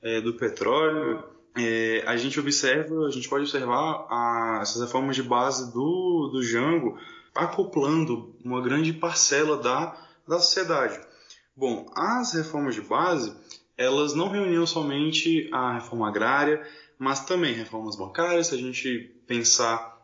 [0.02, 1.24] é, do petróleo,
[1.58, 6.42] é, a gente observa, a gente pode observar a, essas reformas de base do, do
[6.44, 6.98] Jango
[7.36, 11.00] acoplando uma grande parcela da, da sociedade.
[11.56, 13.36] Bom, as reformas de base,
[13.78, 16.66] elas não reuniam somente a reforma agrária,
[16.98, 20.00] mas também reformas bancárias, se a gente pensar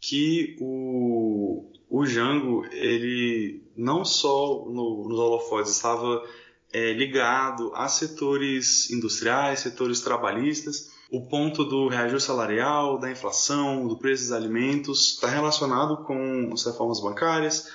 [0.00, 6.22] que o, o Jango, ele não só no, nos holofotes estava
[6.72, 13.98] é, ligado a setores industriais, setores trabalhistas, o ponto do reajuste salarial, da inflação, do
[13.98, 17.68] preço dos alimentos está relacionado com as reformas bancárias,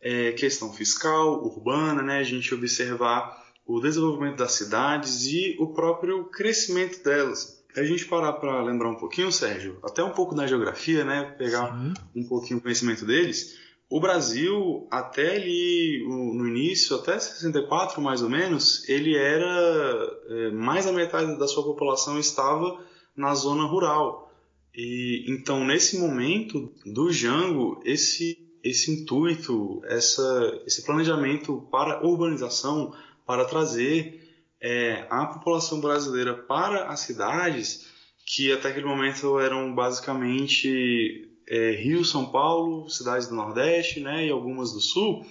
[0.00, 2.18] é, questão fiscal, urbana, né?
[2.18, 7.57] a gente observar o desenvolvimento das cidades e o próprio crescimento delas.
[7.76, 11.34] A gente parar para lembrar um pouquinho, Sérgio, até um pouco da geografia, né?
[11.38, 11.94] Pegar Sim.
[12.16, 13.56] um pouquinho o conhecimento deles.
[13.90, 20.84] O Brasil, até ali no início, até 64 mais ou menos, ele era é, mais
[20.84, 22.84] da metade da sua população estava
[23.16, 24.30] na zona rural.
[24.74, 32.92] E então nesse momento do Jango, esse esse intuito, essa, esse planejamento para urbanização,
[33.26, 34.17] para trazer
[34.60, 37.86] é, a população brasileira para as cidades,
[38.26, 44.30] que até aquele momento eram basicamente é, Rio, São Paulo, cidades do Nordeste né, e
[44.30, 45.24] algumas do Sul.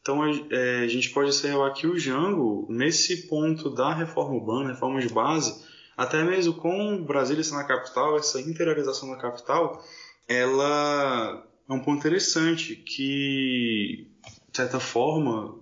[0.00, 5.00] Então é, a gente pode observar que o Jango, nesse ponto da reforma urbana, reforma
[5.00, 5.62] de base,
[5.96, 9.84] até mesmo com Brasília sendo a capital, essa interiorização da capital,
[10.26, 14.06] ela é um ponto interessante que,
[14.50, 15.58] de certa forma,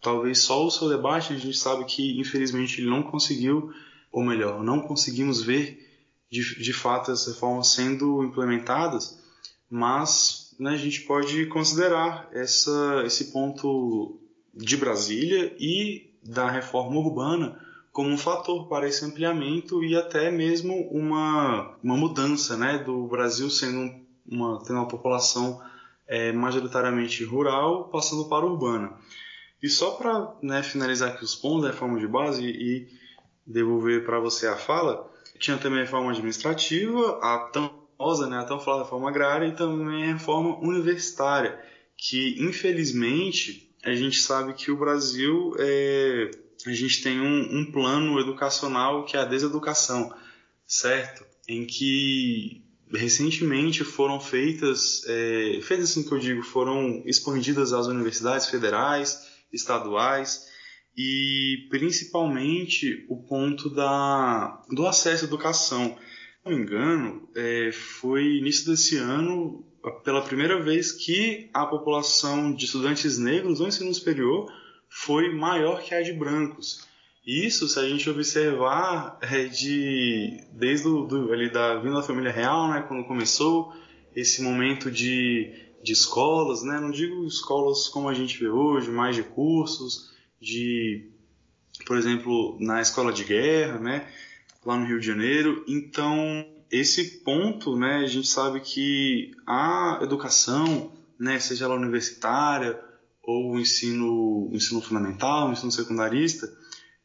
[0.00, 3.72] talvez só o seu debate, a gente sabe que infelizmente ele não conseguiu,
[4.12, 5.86] ou melhor, não conseguimos ver
[6.30, 9.18] de, de fato as reformas sendo implementadas,
[9.70, 14.18] mas né, a gente pode considerar essa, esse ponto
[14.54, 17.58] de Brasília e da reforma urbana
[17.92, 23.50] como um fator para esse ampliamento e até mesmo uma, uma mudança né, do Brasil
[23.50, 23.92] sendo
[24.26, 25.60] uma, tendo uma população
[26.06, 28.92] é, majoritariamente rural passando para urbana.
[29.62, 32.88] E só para né, finalizar aqui os pontos da reforma de base e
[33.46, 38.44] devolver para você a fala, tinha também a reforma administrativa, a tão famosa, né, a
[38.44, 41.58] tão falada reforma agrária e também a reforma universitária,
[41.96, 46.30] que infelizmente a gente sabe que o Brasil é,
[46.66, 50.14] a gente tem um, um plano educacional que é a deseducação,
[50.66, 51.24] certo?
[51.48, 59.27] Em que recentemente foram feitas, é, assim que eu digo, foram expandidas às universidades federais,
[59.52, 60.46] estaduais
[60.96, 65.96] e principalmente o ponto da, do acesso à educação.
[65.96, 69.64] Se não me engano, é, foi início desse ano,
[70.04, 74.52] pela primeira vez, que a população de estudantes negros no ensino superior
[74.88, 76.86] foi maior que a de brancos.
[77.24, 82.32] Isso, se a gente observar, é de desde o, do, ali da vinda da família
[82.32, 83.72] real, né, quando começou
[84.16, 86.78] esse momento de de escolas, né?
[86.80, 90.10] Não digo escolas como a gente vê hoje, mais de cursos,
[90.40, 91.08] de,
[91.86, 94.08] por exemplo, na escola de guerra, né?
[94.64, 95.64] Lá no Rio de Janeiro.
[95.68, 97.98] Então, esse ponto, né?
[97.98, 101.38] A gente sabe que a educação, né?
[101.38, 102.78] Seja ela universitária
[103.22, 106.50] ou o ensino, o ensino fundamental, o ensino secundarista,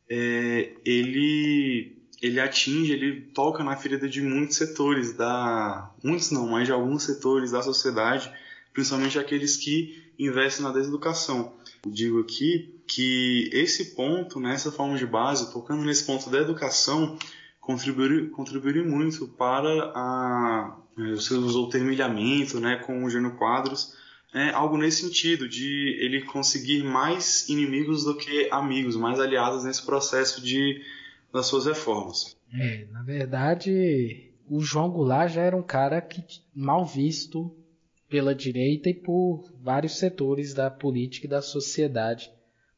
[0.10, 6.66] é, ele ele atinge, ele toca na ferida de muitos setores da, muitos não, mas
[6.66, 8.32] de alguns setores da sociedade
[8.74, 11.54] principalmente aqueles que investem na deseducação.
[11.86, 16.40] Eu digo aqui que esse ponto, nessa né, forma de base, tocando nesse ponto da
[16.40, 17.18] educação,
[17.60, 20.78] contribuir, contribuir muito para a.
[20.98, 23.96] É, você usou o termo ilhamento, né, com o Gênio Quadros,
[24.34, 29.84] é algo nesse sentido, de ele conseguir mais inimigos do que amigos, mais aliados nesse
[29.84, 30.82] processo de,
[31.32, 32.36] das suas reformas.
[32.54, 36.24] É, na verdade, o João Goulart já era um cara que
[36.56, 37.56] mal visto
[38.14, 42.30] pela direita e por vários setores da política e da sociedade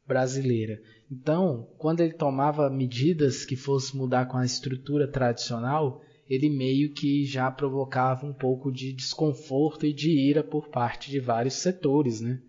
[0.07, 0.81] brasileira.
[1.11, 7.25] Então, quando ele tomava medidas que fossem mudar com a estrutura tradicional, ele meio que
[7.25, 12.39] já provocava um pouco de desconforto e de ira por parte de vários setores, né?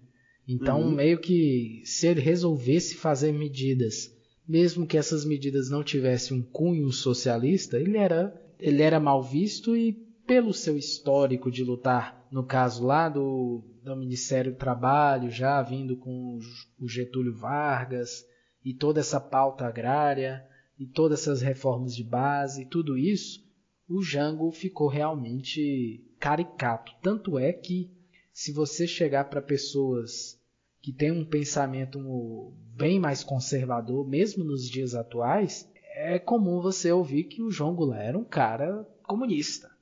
[0.47, 0.93] Então, uhum.
[0.93, 6.93] meio que se ele resolvesse fazer medidas, mesmo que essas medidas não tivessem um cunho
[6.93, 12.85] socialista, ele era, ele era mal visto e pelo seu histórico de lutar no caso
[12.85, 16.39] lá do, do Ministério do Trabalho, já vindo com
[16.79, 18.27] o Getúlio Vargas
[18.65, 20.45] e toda essa pauta agrária
[20.79, 23.47] e todas essas reformas de base, tudo isso,
[23.89, 26.93] o Jango ficou realmente caricato.
[27.01, 27.91] Tanto é que
[28.33, 30.39] se você chegar para pessoas
[30.83, 37.25] que têm um pensamento bem mais conservador, mesmo nos dias atuais, é comum você ouvir
[37.25, 39.76] que o João Goulart era um cara comunista.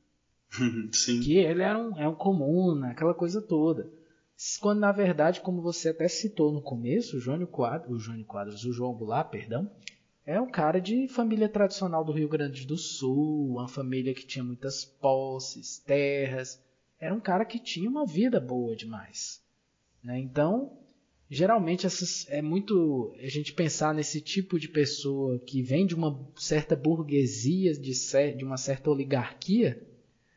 [0.92, 1.20] Sim.
[1.20, 3.90] Que ele era um, é um comum, aquela coisa toda.
[4.60, 8.64] Quando na verdade, como você até citou no começo, o Jônio Quadros, o Jônio Quadros,
[8.64, 9.70] o João Goulart, perdão,
[10.26, 14.44] é um cara de família tradicional do Rio Grande do Sul, uma família que tinha
[14.44, 16.60] muitas posses, terras.
[16.98, 19.42] Era um cara que tinha uma vida boa demais.
[20.02, 20.18] Né?
[20.18, 20.78] Então,
[21.30, 26.18] geralmente essas, é muito a gente pensar nesse tipo de pessoa que vem de uma
[26.36, 27.92] certa burguesia, de,
[28.36, 29.93] de uma certa oligarquia,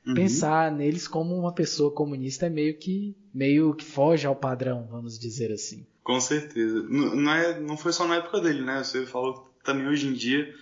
[0.07, 0.13] Uhum.
[0.13, 5.19] Pensar neles como uma pessoa comunista é meio que meio que foge ao padrão, vamos
[5.19, 5.85] dizer assim.
[6.01, 6.81] Com certeza.
[6.83, 8.81] Não, é, não foi só na época dele, né?
[8.81, 10.55] Você falou que também hoje em dia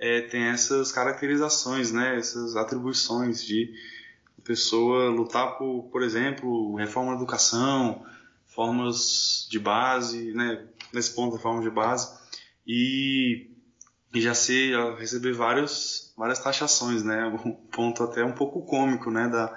[0.00, 2.16] é, tem essas caracterizações, né?
[2.16, 3.72] Essas atribuições de
[4.42, 8.04] pessoa lutar por, por exemplo, reforma da educação,
[8.46, 10.66] formas de base, né?
[10.92, 12.18] Nesse ponto, reforma de base.
[12.66, 13.48] E,
[14.12, 17.24] e já ser, receber vários várias taxações, né?
[17.46, 19.28] Um ponto até um pouco cômico, né?
[19.28, 19.56] Da,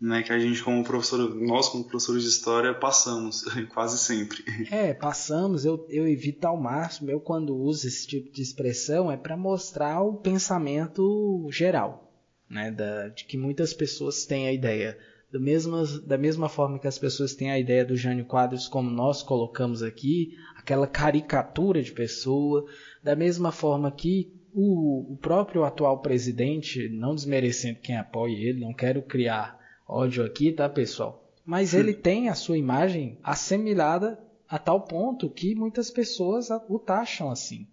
[0.00, 3.42] né, que a gente como professor, nós como professores de história passamos
[3.74, 4.44] quase sempre.
[4.70, 9.16] É, passamos, eu, eu evito ao máximo, eu quando uso esse tipo de expressão é
[9.16, 12.12] para mostrar o pensamento geral,
[12.48, 14.96] né, da, de que muitas pessoas têm a ideia.
[15.32, 18.88] Do mesmo, da mesma forma que as pessoas têm a ideia do Jânio Quadros como
[18.88, 22.64] nós colocamos aqui, aquela caricatura de pessoa,
[23.02, 28.72] da mesma forma que o, o próprio atual presidente, não desmerecendo quem apoia ele, não
[28.72, 31.24] quero criar ódio aqui, tá, pessoal?
[31.44, 37.30] Mas ele tem a sua imagem assemelhada a tal ponto que muitas pessoas o taxam
[37.30, 37.66] assim.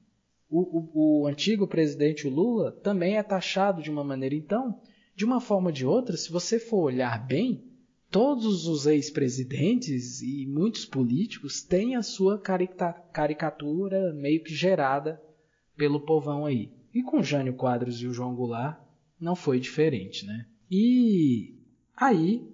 [0.49, 4.36] O, o, o antigo presidente Lula também é taxado de uma maneira.
[4.36, 4.80] Então,
[5.15, 7.63] de uma forma ou de outra, se você for olhar bem,
[8.09, 15.21] todos os ex-presidentes e muitos políticos têm a sua caricatura meio que gerada
[15.76, 16.71] pelo povão aí.
[16.93, 18.80] E com Jânio Quadros e o João Goulart
[19.19, 20.45] não foi diferente, né?
[20.69, 21.55] E
[21.97, 22.45] Aí,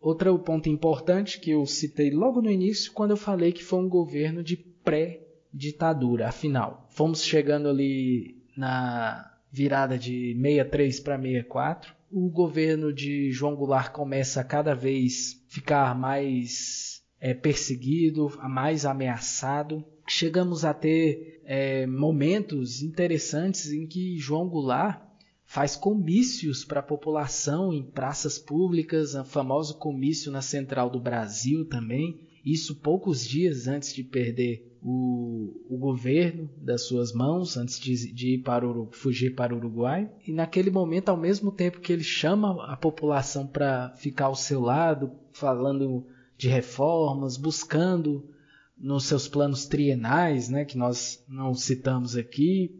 [0.00, 3.88] outro ponto importante que eu citei logo no início, quando eu falei que foi um
[3.88, 6.28] governo de pré-ditadura.
[6.28, 11.94] Afinal, fomos chegando ali na virada de 63 para 64.
[12.10, 19.84] O governo de João Goulart começa a cada vez ficar mais é, perseguido, mais ameaçado.
[20.08, 25.02] Chegamos a ter é, momentos interessantes em que João Goulart
[25.44, 31.64] faz comícios para a população em praças públicas, o famoso comício na Central do Brasil
[31.64, 38.12] também, isso poucos dias antes de perder o, o governo das suas mãos, antes de,
[38.12, 40.08] de ir para o, fugir para o Uruguai.
[40.24, 44.60] E naquele momento, ao mesmo tempo que ele chama a população para ficar ao seu
[44.60, 46.06] lado, falando
[46.36, 48.28] de reformas, buscando
[48.76, 52.74] nos seus planos trienais, né, que nós não citamos aqui,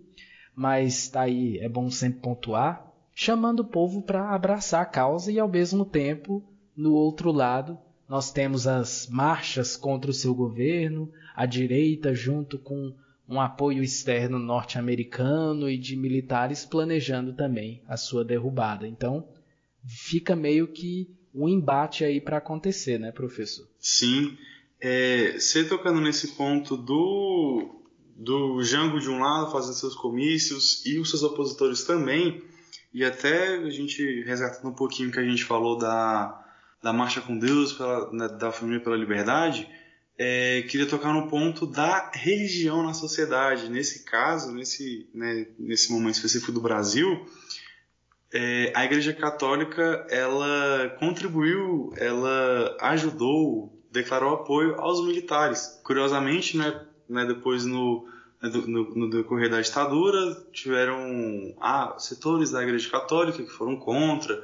[0.55, 5.39] mas tá aí, é bom sempre pontuar, chamando o povo para abraçar a causa e
[5.39, 6.45] ao mesmo tempo,
[6.77, 7.79] no outro lado,
[8.09, 12.95] nós temos as marchas contra o seu governo, a direita junto com
[13.29, 18.87] um apoio externo norte-americano e de militares planejando também a sua derrubada.
[18.87, 19.27] Então,
[19.85, 23.66] fica meio que um embate aí para acontecer, né, professor?
[23.78, 24.37] Sim.
[24.80, 27.72] É, você tocando nesse ponto do
[28.16, 32.43] do Jango de um lado fazendo seus comícios e os seus opositores também,
[32.93, 36.43] e até a gente resgatando um pouquinho que a gente falou da,
[36.82, 39.68] da Marcha com Deus, pela, né, da Família pela Liberdade,
[40.18, 43.68] é, queria tocar no ponto da religião na sociedade.
[43.68, 47.26] Nesse caso, nesse, né, nesse momento específico do Brasil,
[48.33, 55.81] é, a Igreja Católica ela contribuiu, ela ajudou, declarou apoio aos militares.
[55.83, 58.07] Curiosamente, né, né, depois no,
[58.43, 64.43] né, no, no, decorrer da ditadura tiveram ah, setores da Igreja Católica que foram contra,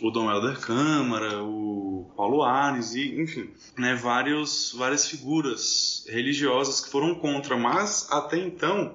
[0.00, 6.90] o Dom Helder Câmara, o Paulo Ares e enfim, né, vários, várias figuras religiosas que
[6.90, 8.94] foram contra, mas até então,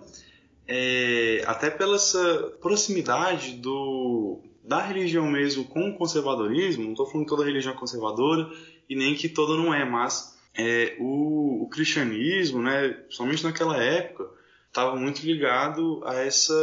[0.67, 7.25] é, até pela essa proximidade do, da religião mesmo com o conservadorismo, não estou falando
[7.25, 8.49] que toda religião é conservadora
[8.89, 14.29] e nem que toda não é, mas é, o, o, cristianismo, né, somente naquela época,
[14.67, 16.53] estava muito ligado a essa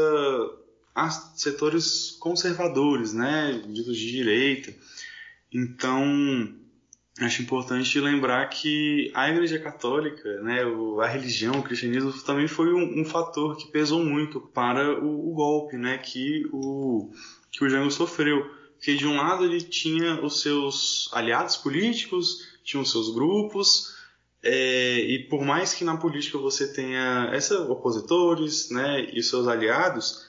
[0.95, 4.73] a setores conservadores, né, ditos de direita.
[5.53, 6.55] Então,
[7.21, 10.63] acho importante lembrar que a Igreja Católica, né,
[11.01, 15.35] a religião, o cristianismo também foi um, um fator que pesou muito para o, o,
[15.35, 17.11] golpe, né, que o
[17.53, 18.51] que o Jango sofreu.
[18.77, 23.95] Porque de um lado ele tinha os seus aliados políticos, tinham seus grupos,
[24.43, 30.27] é, e por mais que na política você tenha esses opositores né, e seus aliados,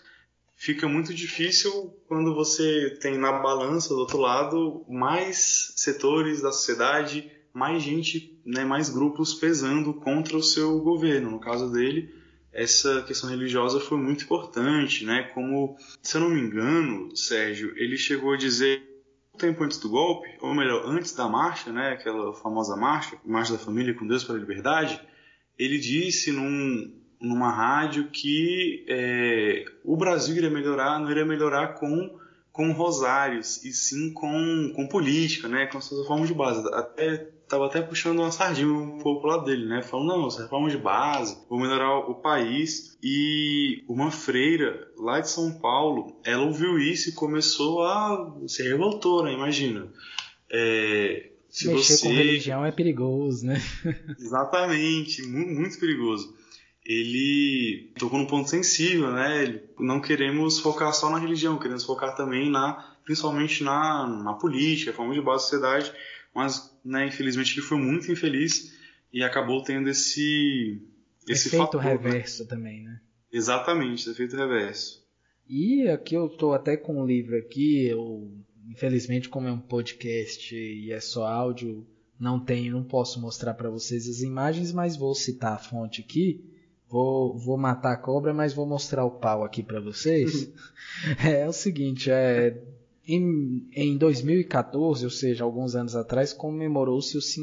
[0.66, 7.32] fica muito difícil quando você tem na balança do outro lado mais setores da sociedade,
[7.54, 11.30] mais gente, né, mais grupos pesando contra o seu governo.
[11.30, 12.12] No caso dele,
[12.52, 15.30] essa questão religiosa foi muito importante, né?
[15.36, 18.82] Como, se eu não me engano, Sérgio, ele chegou a dizer
[19.38, 23.60] tempo antes do golpe, ou melhor, antes da marcha, né, aquela famosa marcha, Marcha da
[23.60, 25.00] Família com Deus pela Liberdade,
[25.60, 26.92] ele disse num,
[27.26, 32.18] numa rádio que é, o Brasil iria melhorar, não iria melhorar com,
[32.52, 36.68] com rosários, e sim com, com política, né, com suas reformas de base.
[36.74, 39.84] Até tava até puxando uma sardinha um pouco pro lado dele, né?
[39.84, 42.98] Falando, não, as reformas de base, vou melhorar o país.
[43.04, 49.24] E uma freira lá de São Paulo, ela ouviu isso e começou a se revoltou,
[49.24, 49.34] né?
[49.34, 49.88] Imagina.
[50.50, 52.08] É, se Mexer você...
[52.08, 53.62] com religião é perigoso, né?
[54.20, 56.36] Exatamente, muito, muito perigoso.
[56.86, 59.62] Ele tocou num ponto sensível, né?
[59.80, 65.14] Não queremos focar só na religião, queremos focar também na, principalmente na, na política, forma
[65.14, 65.94] de base da sociedade,
[66.34, 68.74] mas, né, infelizmente ele foi muito infeliz
[69.12, 70.82] e acabou tendo esse
[71.28, 72.50] esse efeito fator, reverso né?
[72.50, 73.00] também, né?
[73.32, 75.04] Exatamente, efeito reverso.
[75.48, 78.32] E aqui eu estou até com um livro aqui, eu,
[78.70, 81.88] infelizmente como é um podcast e é só áudio,
[82.20, 86.55] não tenho, não posso mostrar para vocês as imagens, mas vou citar a fonte aqui.
[86.90, 90.52] Vou, vou matar a cobra, mas vou mostrar o pau aqui para vocês.
[91.24, 92.62] é, é, o seguinte, é,
[93.08, 97.36] em, em 2014, ou seja, alguns anos atrás, comemorou-se os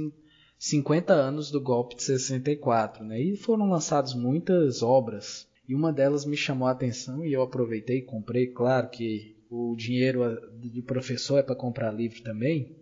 [0.59, 3.20] 50 anos do golpe de 64, né?
[3.20, 5.49] E foram lançadas muitas obras.
[5.68, 8.49] E uma delas me chamou a atenção e eu aproveitei e comprei.
[8.49, 10.20] Claro que o dinheiro
[10.53, 12.76] do professor é para comprar livro também.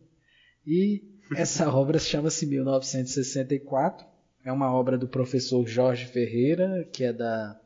[0.66, 1.02] E
[1.36, 4.06] essa obra chama-se 1964.
[4.44, 7.60] É uma obra do professor Jorge Ferreira, que é da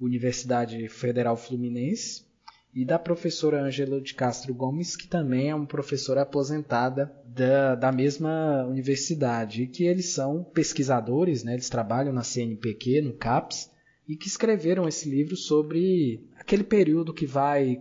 [0.00, 2.24] Universidade Federal Fluminense
[2.72, 7.90] e da professora Ângela de Castro Gomes, que também é uma professora aposentada da, da
[7.90, 11.54] mesma universidade, e que eles são pesquisadores, né?
[11.54, 13.68] eles trabalham na CNPq, no CAPES,
[14.06, 17.76] e que escreveram esse livro sobre aquele período que vai,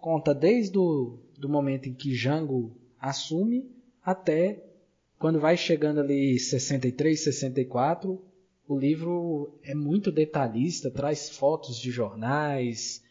[0.00, 3.70] conta desde o do momento em que Jango assume
[4.02, 4.62] até
[5.18, 8.20] quando vai chegando ali 63, 64,
[8.66, 13.02] o livro é muito detalhista, traz fotos de jornais,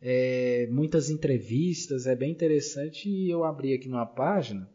[0.00, 3.08] é, muitas entrevistas, é bem interessante.
[3.08, 4.70] E eu abri aqui numa página,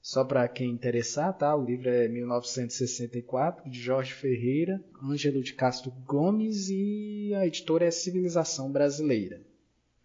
[0.00, 1.54] só para quem interessar, tá?
[1.54, 7.90] O livro é 1964, de Jorge Ferreira, Ângelo de Castro Gomes e a editora é
[7.90, 9.45] Civilização Brasileira.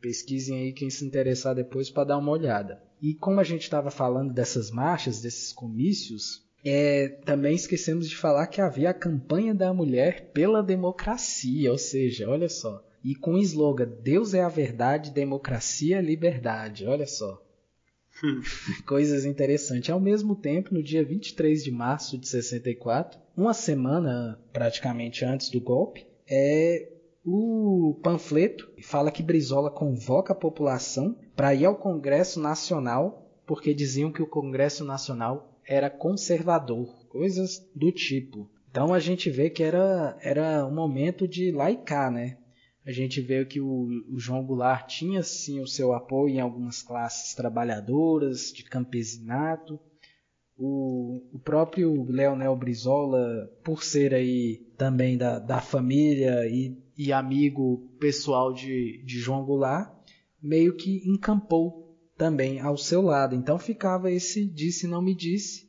[0.02, 2.82] Pesquisem aí quem se interessar depois para dar uma olhada.
[3.02, 8.48] E como a gente estava falando dessas marchas, desses comícios, é, também esquecemos de falar
[8.48, 13.40] que havia a campanha da mulher pela democracia, ou seja, olha só, e com o
[13.40, 16.86] slogan Deus é a verdade, democracia é liberdade.
[16.86, 17.42] Olha só.
[18.86, 19.90] Coisas interessantes.
[19.90, 25.60] Ao mesmo tempo, no dia 23 de março de 64, uma semana praticamente antes do
[25.60, 26.90] golpe, é
[27.24, 34.12] o panfleto fala que Brizola convoca a população para ir ao Congresso Nacional, porque diziam
[34.12, 38.50] que o Congresso Nacional era conservador, coisas do tipo.
[38.70, 42.38] Então a gente vê que era, era um momento de laicar, né?
[42.86, 46.82] A gente vê que o, o, João Goulart tinha sim o seu apoio em algumas
[46.82, 49.80] classes trabalhadoras, de campesinato.
[50.58, 57.90] O, o próprio Leonel Brizola, por ser aí também da, da família e, e amigo
[58.00, 59.92] pessoal de, de João Goulart,
[60.40, 63.36] meio que encampou também ao seu lado.
[63.36, 65.68] Então ficava esse disse não me disse.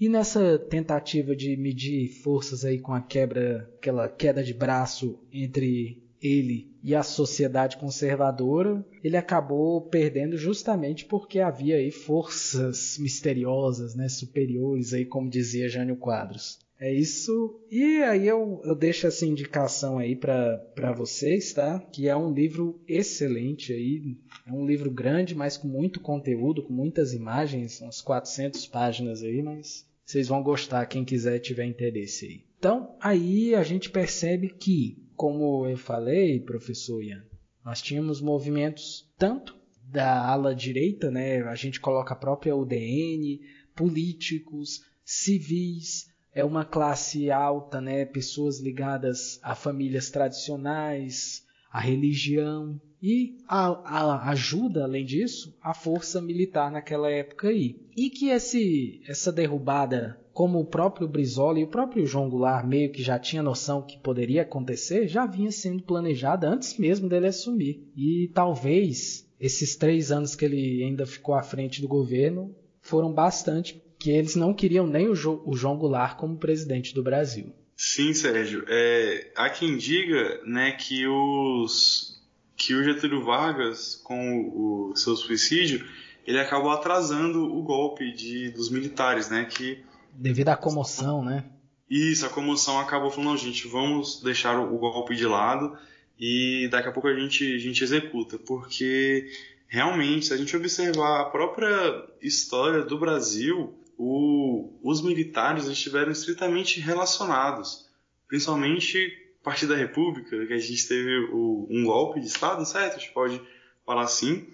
[0.00, 6.02] E nessa tentativa de medir forças aí com a quebra, aquela queda de braço entre
[6.20, 14.08] ele e a sociedade conservadora, ele acabou perdendo justamente porque havia aí forças misteriosas, né,
[14.08, 16.63] superiores aí, como dizia Jânio Quadros.
[16.84, 17.64] É isso.
[17.70, 21.80] E aí eu, eu deixo essa indicação aí para vocês, tá?
[21.80, 24.18] Que é um livro excelente aí.
[24.46, 29.42] É um livro grande, mas com muito conteúdo, com muitas imagens, umas 400 páginas aí,
[29.42, 32.44] mas vocês vão gostar quem quiser tiver interesse aí.
[32.58, 37.24] Então, aí a gente percebe que como eu falei, professor Ian,
[37.64, 39.56] nós tínhamos movimentos tanto
[39.88, 41.40] da ala direita, né?
[41.44, 43.40] A gente coloca a própria UDN,
[43.74, 48.04] políticos, civis, é uma classe alta, né?
[48.04, 56.22] Pessoas ligadas a famílias tradicionais, a religião e a, a, ajuda, além disso, a força
[56.22, 57.76] militar naquela época aí.
[57.96, 62.90] E que esse, essa derrubada como o próprio Brizola e o próprio João Goulart meio
[62.90, 67.86] que já tinha noção que poderia acontecer, já vinha sendo planejada antes mesmo dele assumir.
[67.96, 73.80] E talvez esses três anos que ele ainda ficou à frente do governo foram bastante,
[74.04, 77.54] que eles não queriam nem o, jo o João Goulart como presidente do Brasil.
[77.74, 78.62] Sim, Sérgio.
[78.68, 82.22] É, há quem diga né, que, os,
[82.54, 85.88] que o Getúlio Vargas, com o seu suicídio,
[86.26, 89.46] ele acabou atrasando o golpe de, dos militares, né?
[89.46, 89.82] Que
[90.12, 91.46] Devido à comoção, né?
[91.88, 95.78] Isso, a comoção acabou falando, não, gente, vamos deixar o golpe de lado
[96.20, 99.30] e daqui a pouco a gente, a gente executa, porque
[99.66, 106.80] realmente, se a gente observar a própria história do Brasil, o, os militares estiveram estritamente
[106.80, 107.88] relacionados,
[108.28, 112.96] principalmente a partir da República, que a gente teve o, um golpe de Estado, certo?
[112.96, 113.40] A gente pode
[113.84, 114.46] falar assim,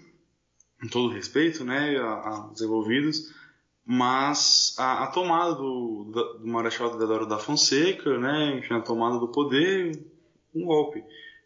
[0.79, 3.33] com todo respeito, né, aos envolvidos,
[3.85, 9.29] mas a, a tomada do, do Marechal Deodoro da Fonseca, né, enfim, a tomada do
[9.29, 10.11] poder
[10.53, 11.03] um golpe.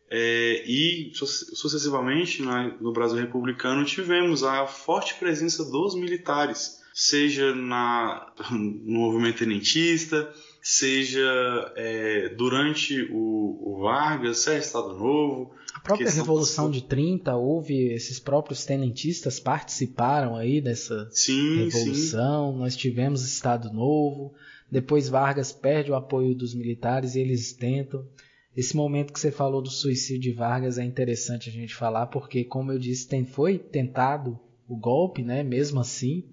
[0.10, 9.00] É, e sucessivamente no Brasil republicano tivemos a forte presença dos militares, seja na, no
[9.02, 10.32] movimento tenentista,
[10.62, 15.52] seja é, durante o, o Vargas, seja Estado Novo.
[15.76, 22.54] A própria Revolução de 30, houve esses próprios tenentistas participaram aí dessa sim, revolução.
[22.54, 22.60] Sim.
[22.60, 24.34] Nós tivemos Estado Novo.
[24.72, 28.08] Depois Vargas perde o apoio dos militares e eles tentam.
[28.56, 32.46] Esse momento que você falou do suicídio de Vargas é interessante a gente falar, porque,
[32.46, 35.44] como eu disse, tem, foi tentado o golpe, né?
[35.44, 36.24] Mesmo assim,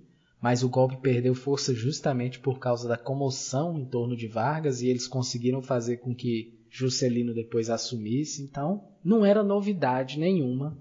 [0.43, 4.89] mas o golpe perdeu força justamente por causa da comoção em torno de Vargas e
[4.89, 8.43] eles conseguiram fazer com que Juscelino depois assumisse.
[8.43, 10.77] Então, não era novidade nenhuma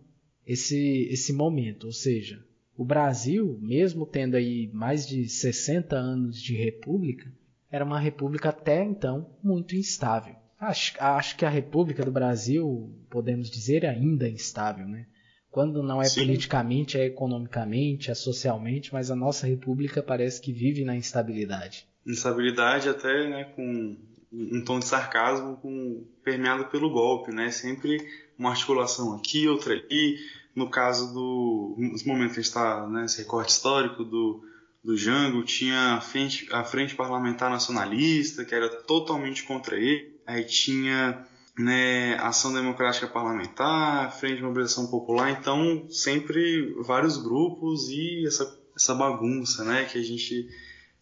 [0.47, 1.85] esse, esse momento.
[1.85, 2.43] Ou seja,
[2.75, 7.31] o Brasil, mesmo tendo aí mais de 60 anos de república,
[7.69, 10.35] era uma república até então muito instável.
[10.59, 15.07] Acho, acho que a República do Brasil, podemos dizer, é ainda instável, né?
[15.51, 16.21] Quando não é Sim.
[16.21, 21.85] politicamente, é economicamente, é socialmente, mas a nossa República parece que vive na instabilidade.
[22.07, 23.97] Instabilidade até né, com
[24.31, 27.51] um tom de sarcasmo com, permeado pelo golpe, né?
[27.51, 27.97] Sempre
[28.39, 30.17] uma articulação aqui, outra ali.
[30.55, 31.75] No caso do...
[31.77, 34.41] Nos momentos que a gente está, né, esse recorte histórico do,
[34.81, 40.43] do Jango, tinha a frente, a frente Parlamentar Nacionalista, que era totalmente contra ele aí
[40.43, 41.25] tinha
[41.61, 48.95] né, Ação Democrática Parlamentar, Frente de Mobilização Popular, então sempre vários grupos e essa, essa
[48.95, 50.49] bagunça né, que a gente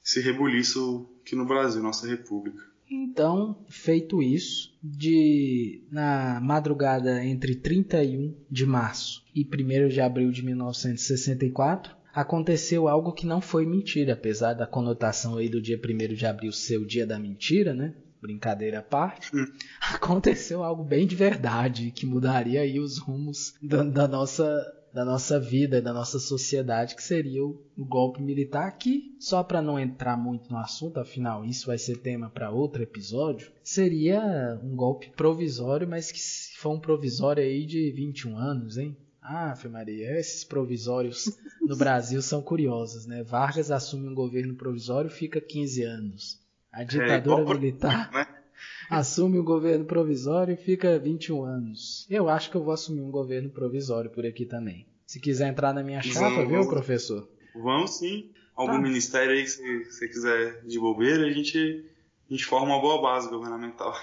[0.04, 2.70] se rebuliço aqui no Brasil, nossa república.
[2.92, 10.44] Então, feito isso, de na madrugada entre 31 de março e 1 de abril de
[10.44, 16.26] 1964, aconteceu algo que não foi mentira, apesar da conotação aí do dia 1 de
[16.26, 17.94] abril ser o dia da mentira, né?
[18.22, 19.46] Brincadeira à parte, hum.
[19.94, 25.40] aconteceu algo bem de verdade que mudaria aí os rumos da, da nossa da nossa
[25.40, 30.18] vida, da nossa sociedade, que seria o, o golpe militar, que, só para não entrar
[30.18, 35.88] muito no assunto, afinal isso vai ser tema para outro episódio, seria um golpe provisório,
[35.88, 36.20] mas que
[36.58, 38.98] foi um provisório aí de 21 anos, hein?
[39.22, 43.22] Ah, Maria, esses provisórios no Brasil são curiosos, né?
[43.22, 46.40] Vargas assume um governo provisório e fica 15 anos.
[46.72, 48.28] A ditadura é, militar né?
[48.90, 52.06] assume o governo provisório e fica 21 anos.
[52.10, 54.88] Eu acho que eu vou assumir um governo provisório por aqui também.
[55.06, 57.28] Se quiser entrar na minha chapa, vamos, viu, professor?
[57.56, 58.32] Vamos sim.
[58.56, 58.82] Algum tá.
[58.82, 61.86] ministério aí que você quiser de bobeira, a gente,
[62.30, 63.96] a gente forma uma boa base governamental.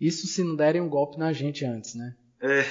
[0.00, 2.14] Isso se não derem um golpe na gente antes, né?
[2.40, 2.64] É.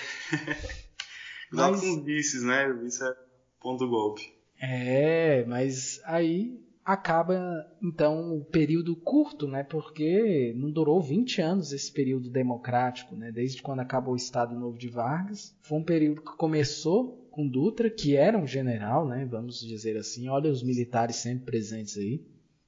[1.49, 1.81] Mas...
[1.81, 2.71] com vices, né?
[2.73, 3.15] Vice é
[3.59, 4.33] ponto golpe.
[4.59, 9.63] É, mas aí acaba então o período curto, né?
[9.63, 13.31] Porque não durou 20 anos esse período democrático, né?
[13.31, 15.55] Desde quando acabou o Estado Novo de Vargas.
[15.61, 19.25] Foi um período que começou com Dutra, que era um general, né?
[19.25, 20.27] Vamos dizer assim.
[20.27, 22.21] Olha os militares sempre presentes aí.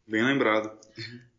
[0.07, 0.71] Bem lembrado.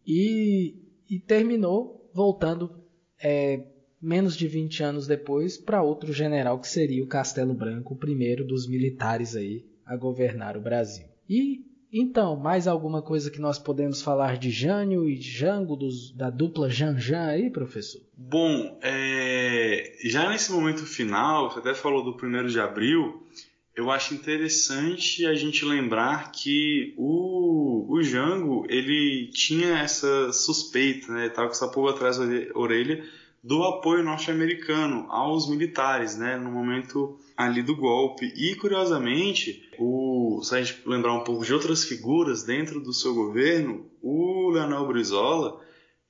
[0.07, 0.77] E,
[1.09, 2.85] e terminou voltando
[3.23, 3.65] é,
[4.01, 8.45] menos de 20 anos depois para outro general que seria o Castelo Branco, o primeiro
[8.47, 11.07] dos militares aí a governar o Brasil.
[11.29, 16.31] E então, mais alguma coisa que nós podemos falar de Jânio e Jango, dos, da
[16.31, 18.01] dupla Janjan aí, professor?
[18.17, 23.27] Bom, é, já nesse momento final, você até falou do 1 de abril,
[23.75, 31.27] eu acho interessante a gente lembrar que o, o Jango, ele tinha essa suspeita, né,
[31.27, 32.25] estava com essa pulga atrás da
[32.55, 33.05] orelha,
[33.47, 38.27] do apoio norte-americano aos militares, né, no momento ali do golpe.
[38.35, 43.15] E curiosamente, o, se a gente lembrar um pouco de outras figuras dentro do seu
[43.15, 45.61] governo, o Leonel Brizola,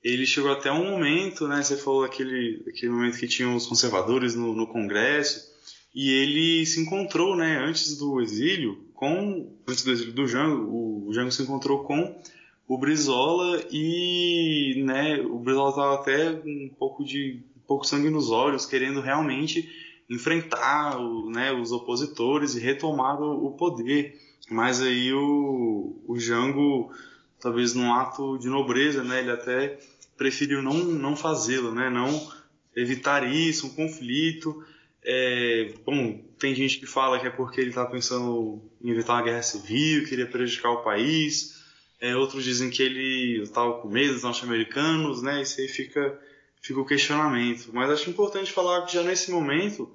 [0.03, 4.33] ele chegou até um momento, né, você falou aquele, aquele momento que tinham os conservadores
[4.33, 5.55] no, no Congresso,
[5.93, 11.13] e ele se encontrou, né, antes do exílio, com antes do exílio do Jango, o
[11.13, 12.19] Jango se encontrou com
[12.67, 18.29] o Brizola e né, o Brizola estava até um pouco de um pouco sangue nos
[18.29, 19.69] olhos, querendo realmente
[20.09, 24.17] enfrentar o, né, os opositores e retomar o, o, poder.
[24.49, 26.91] Mas aí o, o Jango,
[27.39, 29.79] talvez num ato de nobreza, né, ele até
[30.17, 32.31] preferiu não, não fazê-lo, né, não
[32.75, 34.63] evitar isso, um conflito.
[35.03, 39.23] É, bom, tem gente que fala que é porque ele está pensando em evitar uma
[39.23, 41.56] guerra civil, queria prejudicar o país.
[41.99, 45.41] É, outros dizem que ele estava com medo dos norte-americanos, né?
[45.41, 46.19] Isso aí fica,
[46.61, 47.69] fica o questionamento.
[47.73, 49.89] Mas acho importante falar que já nesse momento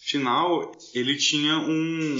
[0.00, 2.16] final ele tinha um,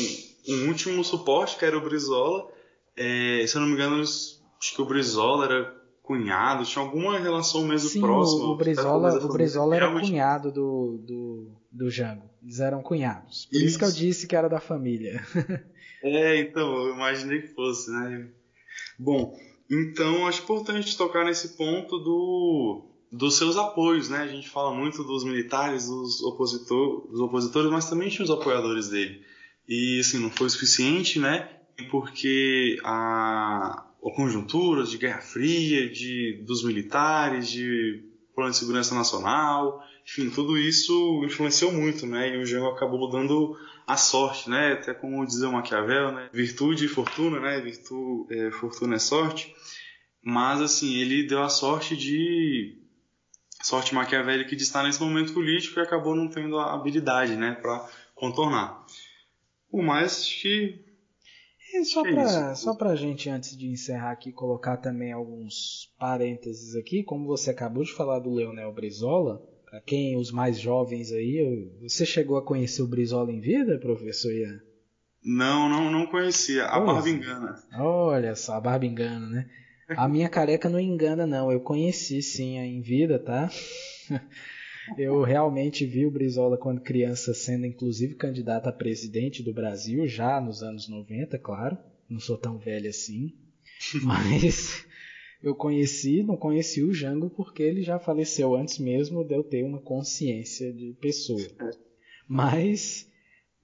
[0.49, 2.49] um último suporte que era o Brizola.
[2.97, 4.39] É, se eu não me engano, acho
[4.75, 8.47] que o Brizola era cunhado, tinha alguma relação mesmo Sim, próxima.
[8.49, 12.29] o, Brizola, o Brizola era realmente- cunhado do, do, do Jango.
[12.43, 13.47] Eles eram cunhados.
[13.47, 13.79] Por isso.
[13.79, 13.99] que eu Isso.
[13.99, 15.23] disse que era da família.
[16.01, 18.29] É, então, eu imaginei que fosse, né?
[18.99, 19.39] Bom,
[19.71, 24.19] então acho importante tocar nesse ponto do, dos seus apoios, né?
[24.19, 28.89] A gente fala muito dos militares, dos, opositor, dos opositores, mas também tinha os apoiadores
[28.89, 29.23] dele.
[29.69, 31.49] E, assim, não foi o suficiente, né?
[31.91, 38.03] Porque a, a conjuntura de Guerra Fria, de, dos militares, de
[38.35, 42.35] plano de segurança nacional, enfim, tudo isso influenciou muito, né?
[42.35, 44.73] E o Jango acabou dando a sorte, né?
[44.73, 46.31] Até como dizia o Maquiavel, né?
[46.33, 47.61] Virtude e fortuna, né?
[47.61, 49.55] Virtude, é, fortuna é sorte.
[50.23, 52.83] Mas, assim, ele deu a sorte de...
[53.63, 57.59] Sorte maquiavélica de estar nesse momento político e acabou não tendo a habilidade, né?
[57.61, 58.87] Para contornar.
[59.71, 60.87] O mais que...
[61.75, 62.63] E só É isso.
[62.63, 67.85] só pra gente, antes de encerrar aqui, colocar também alguns parênteses aqui, como você acabou
[67.85, 72.83] de falar do Leonel Brizola, pra quem os mais jovens aí, você chegou a conhecer
[72.83, 74.61] o Brizola em vida, professor Ian?
[75.25, 76.65] Não, não, não conhecia.
[76.65, 76.93] A Pois.
[76.95, 77.63] barba engana.
[77.79, 79.51] Olha só, a barba engana, né?
[79.91, 81.51] A minha careca não engana, não.
[81.51, 83.51] Eu conheci sim em vida, tá?
[84.97, 90.41] Eu realmente vi o Brizola quando criança sendo inclusive candidato a presidente do Brasil, já
[90.41, 91.77] nos anos 90, claro.
[92.09, 93.35] Não sou tão velho assim.
[94.03, 94.87] Mas
[95.43, 99.63] eu conheci, não conheci o Jango porque ele já faleceu antes mesmo de eu ter
[99.63, 101.47] uma consciência de pessoa.
[102.27, 103.09] Mas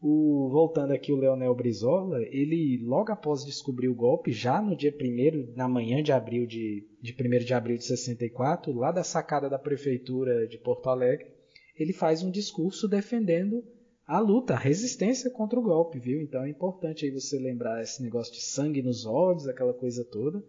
[0.01, 4.95] o, voltando aqui o Leonel Brizola, ele logo após descobrir o golpe, já no dia
[4.95, 9.49] 1 na manhã de abril de, de 1 de abril de 64, lá da sacada
[9.49, 11.27] da prefeitura de Porto Alegre,
[11.77, 13.65] ele faz um discurso defendendo
[14.07, 16.21] a luta, a resistência contra o golpe, viu?
[16.21, 20.45] Então é importante aí você lembrar esse negócio de sangue nos olhos, aquela coisa toda.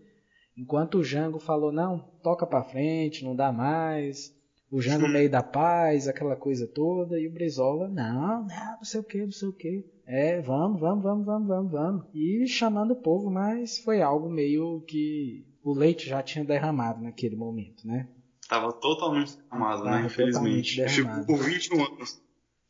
[0.57, 4.33] Enquanto o Jango falou, não, toca pra frente, não dá mais.
[4.71, 7.19] O Jango meio da paz, aquela coisa toda.
[7.19, 9.85] E o Brizola, não, não, não sei o que, não sei o que.
[10.05, 12.05] É, vamos, vamos, vamos, vamos, vamos, vamos.
[12.13, 17.35] E chamando o povo, mas foi algo meio que o leite já tinha derramado naquele
[17.35, 18.07] momento, né?
[18.47, 20.05] Tava totalmente derramado, Tava né?
[20.05, 20.75] Infelizmente.
[20.75, 21.27] totalmente Ficou derramado.
[21.27, 22.21] por 21 anos.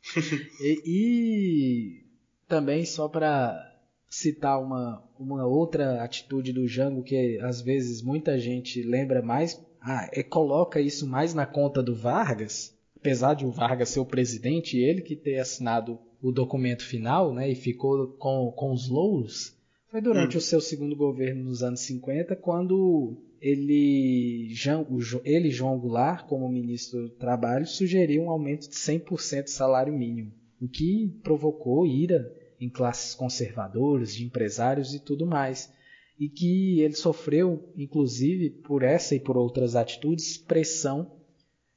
[0.62, 2.06] E, e
[2.48, 3.75] também só para
[4.10, 10.10] citar uma, uma outra atitude do Jango que às vezes muita gente lembra mais, ah,
[10.14, 14.78] é, coloca isso mais na conta do Vargas, apesar de o Vargas ser o presidente,
[14.78, 19.56] ele que ter assinado o documento final, né, e ficou com, com os louros,
[19.92, 20.40] foi durante Hum.
[20.40, 24.86] o seu segundo governo nos anos 50, quando ele, Jean,
[25.24, 30.32] ele João Goulart, como ministro do Trabalho, sugeriu um aumento de 100% do salário mínimo,
[30.60, 32.30] o que provocou ira
[32.60, 35.72] em classes conservadoras, de empresários e tudo mais.
[36.20, 41.12] E que ele sofreu, inclusive, por essa e por outras atitudes, pressão.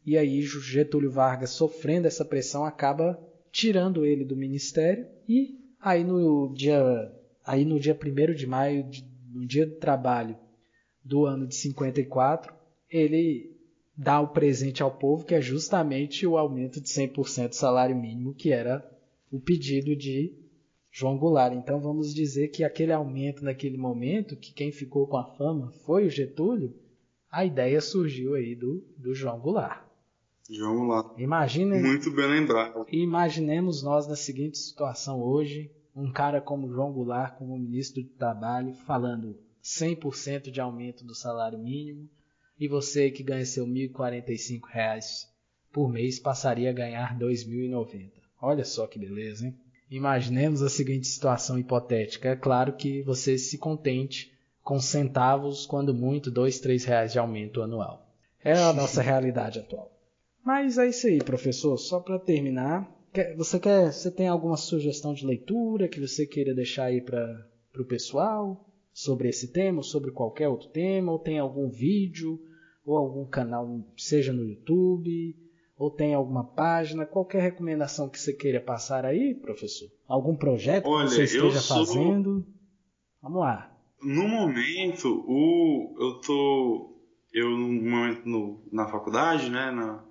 [0.07, 3.19] E aí Getúlio Vargas, sofrendo essa pressão, acaba
[3.51, 5.07] tirando ele do ministério.
[5.29, 7.13] E aí no dia,
[7.45, 8.89] aí no dia 1 de maio,
[9.33, 10.37] no dia do trabalho
[11.05, 12.55] do ano de 54,
[12.91, 13.57] ele
[13.97, 18.35] dá o presente ao povo, que é justamente o aumento de 100% do salário mínimo,
[18.35, 18.89] que era
[19.31, 20.33] o pedido de
[20.91, 21.55] João Goulart.
[21.55, 26.07] Então vamos dizer que aquele aumento naquele momento, que quem ficou com a fama foi
[26.07, 26.75] o Getúlio,
[27.31, 29.87] a ideia surgiu aí do, do João Goulart.
[30.59, 31.15] Vamos lá.
[31.19, 32.87] Imaginem, Muito bem lembrado.
[32.91, 38.73] imaginemos nós na seguinte situação hoje, um cara como João Goulart, como ministro do Trabalho,
[38.87, 42.09] falando 100% de aumento do salário mínimo,
[42.59, 45.29] e você que ganha seu 1.045 reais
[45.71, 48.11] por mês passaria a ganhar R$ 2.090.
[48.41, 49.55] Olha só que beleza, hein?
[49.91, 52.31] Imaginemos a seguinte situação hipotética.
[52.31, 54.33] É claro que você se contente
[54.63, 58.07] com centavos, quando muito, dois, três reais de aumento anual.
[58.45, 59.91] É a nossa realidade atual.
[60.45, 61.77] Mas é isso aí, professor.
[61.79, 62.91] Só para terminar,
[63.37, 67.47] você quer, você tem alguma sugestão de leitura que você queira deixar aí para
[67.79, 72.39] o pessoal sobre esse tema, ou sobre qualquer outro tema, ou tem algum vídeo
[72.85, 75.37] ou algum canal, seja no YouTube,
[75.79, 79.89] ou tem alguma página, qualquer recomendação que você queira passar aí, professor?
[80.07, 82.45] Algum projeto Olha, que você esteja sou- fazendo?
[83.23, 83.71] Vamos lá.
[84.03, 86.95] No momento, o, eu tô.
[87.33, 90.03] Eu, no momento, no- na faculdade, né, na,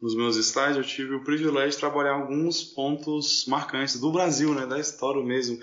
[0.00, 4.66] nos meus estágios, eu tive o privilégio de trabalhar alguns pontos marcantes do Brasil, né,
[4.66, 5.58] da história mesmo.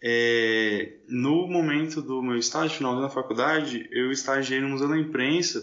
[0.00, 5.60] É, no momento do meu estágio, final da faculdade, eu estagiei no Museu da Imprensa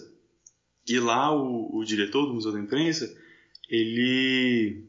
[0.87, 3.07] e lá o, o diretor do Museu da Imprensa,
[3.69, 4.83] ele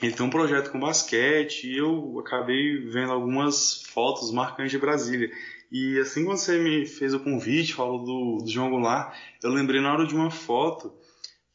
[0.00, 5.30] ele tem um projeto com basquete e eu acabei vendo algumas fotos marcantes de Brasília.
[5.72, 9.80] E assim que você me fez o convite, falou do, do João Goulart, eu lembrei
[9.80, 10.94] na hora de uma foto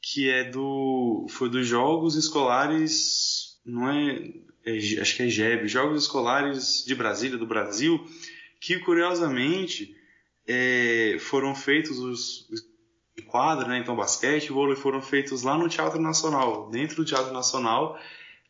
[0.02, 4.34] que é do foi dos Jogos Escolares, não é,
[4.66, 8.06] é acho que é GEB, Jogos Escolares de Brasília, do Brasil,
[8.60, 9.96] que curiosamente
[10.46, 12.62] é, foram feitos os, os
[13.22, 17.32] quadros, né, então basquete e vôlei foram feitos lá no Teatro Nacional, dentro do Teatro
[17.32, 18.00] Nacional,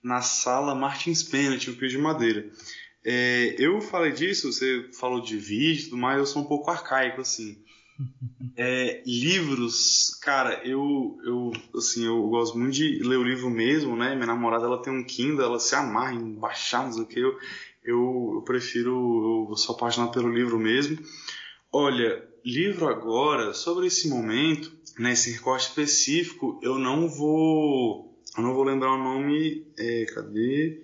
[0.01, 2.49] na sala Martins Pena, um piso de madeira.
[3.05, 6.71] É, eu falei disso, você falou de vídeo e tudo mais, eu sou um pouco
[6.71, 7.61] arcaico, assim.
[8.55, 14.13] É, livros, cara, eu, eu, assim, eu gosto muito de ler o livro mesmo, né?
[14.13, 17.19] Minha namorada, ela tem um Kindle, ela se amarra em baixar, não sei o que,
[17.19, 17.35] eu,
[17.83, 20.99] eu, eu prefiro, eu sou apaixonado pelo livro mesmo.
[21.71, 28.53] Olha, livro agora, sobre esse momento, nesse né, recorte específico, eu não vou, eu não
[28.53, 30.81] vou lembrar o nome, é, cadê?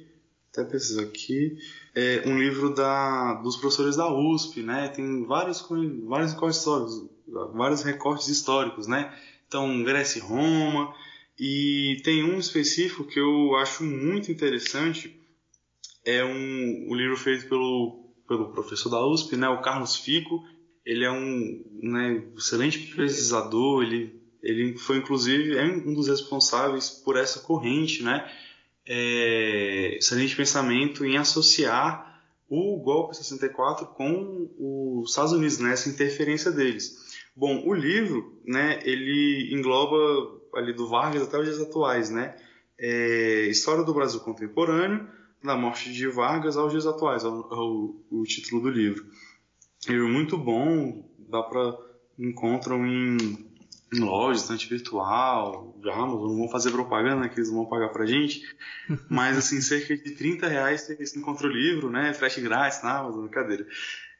[0.51, 1.57] Até preciso aqui
[1.99, 4.88] é um livro da, dos professores da USP, né?
[4.89, 5.66] Tem vários,
[6.07, 7.10] vários recortes históricos,
[7.53, 9.14] vários recortes históricos, né?
[9.47, 10.93] Então, Grécia e Roma,
[11.38, 15.20] e tem um específico que eu acho muito interessante,
[16.05, 19.49] é um, um livro feito pelo, pelo professor da USP, né?
[19.49, 20.43] O Carlos Fico,
[20.89, 27.15] ele é um né, excelente pesquisador, ele, ele foi inclusive é um dos responsáveis por
[27.17, 28.29] essa corrente, né?
[28.89, 32.19] é, excelente pensamento em associar
[32.49, 36.97] o golpe 64 com os Estados Unidos, né, interferência deles.
[37.35, 42.35] Bom, o livro, né, ele engloba ali do Vargas até os dias atuais, né,
[42.79, 45.07] é, História do Brasil Contemporâneo,
[45.43, 49.05] da morte de Vargas aos dias atuais, é o, é o, título do livro.
[49.88, 51.77] Livro muito bom, dá para
[52.17, 53.49] encontram em
[53.93, 58.05] em loja, estante virtual, Amazon, não vão fazer propaganda, né, que eles vão pagar pra
[58.05, 58.43] gente,
[59.09, 63.21] mas assim, cerca de 30 reais você encontra o livro, né, frete grátis na Amazon,
[63.21, 63.65] brincadeira.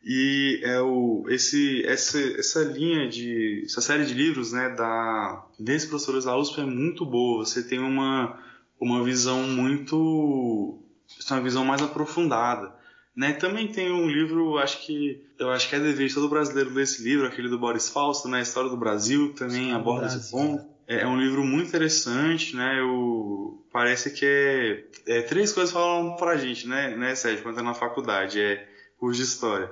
[0.03, 5.88] E é o, esse, essa, essa linha de, essa série de livros, né, da, desses
[5.88, 8.41] professores da USP é muito boa, você tem uma,
[8.80, 10.82] uma visão muito,
[11.30, 12.79] uma visão mais aprofundada.
[13.16, 13.34] Né?
[13.34, 16.84] Também tem um livro, acho que eu acho que é dever de todo brasileiro ler
[16.84, 18.39] esse livro, aquele do Boris Fausto, né?
[18.39, 20.66] A História do Brasil, também História aborda esse ponto.
[20.88, 22.80] É, é, um livro muito interessante, né?
[22.80, 27.64] Eu, parece que é, é, três coisas falam pra gente, né, né, Sérgio, quando tá
[27.64, 29.72] na faculdade, é curso de história.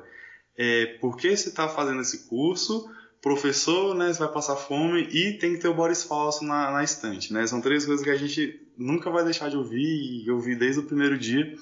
[0.56, 2.90] É, por que você está fazendo esse curso?
[3.22, 6.84] Professor, né, você vai passar fome e tem que ter o Boris Fausto na, na
[6.84, 7.46] estante, né?
[7.48, 10.84] São três coisas que a gente nunca vai deixar de ouvir e ouvir desde o
[10.84, 11.56] primeiro dia.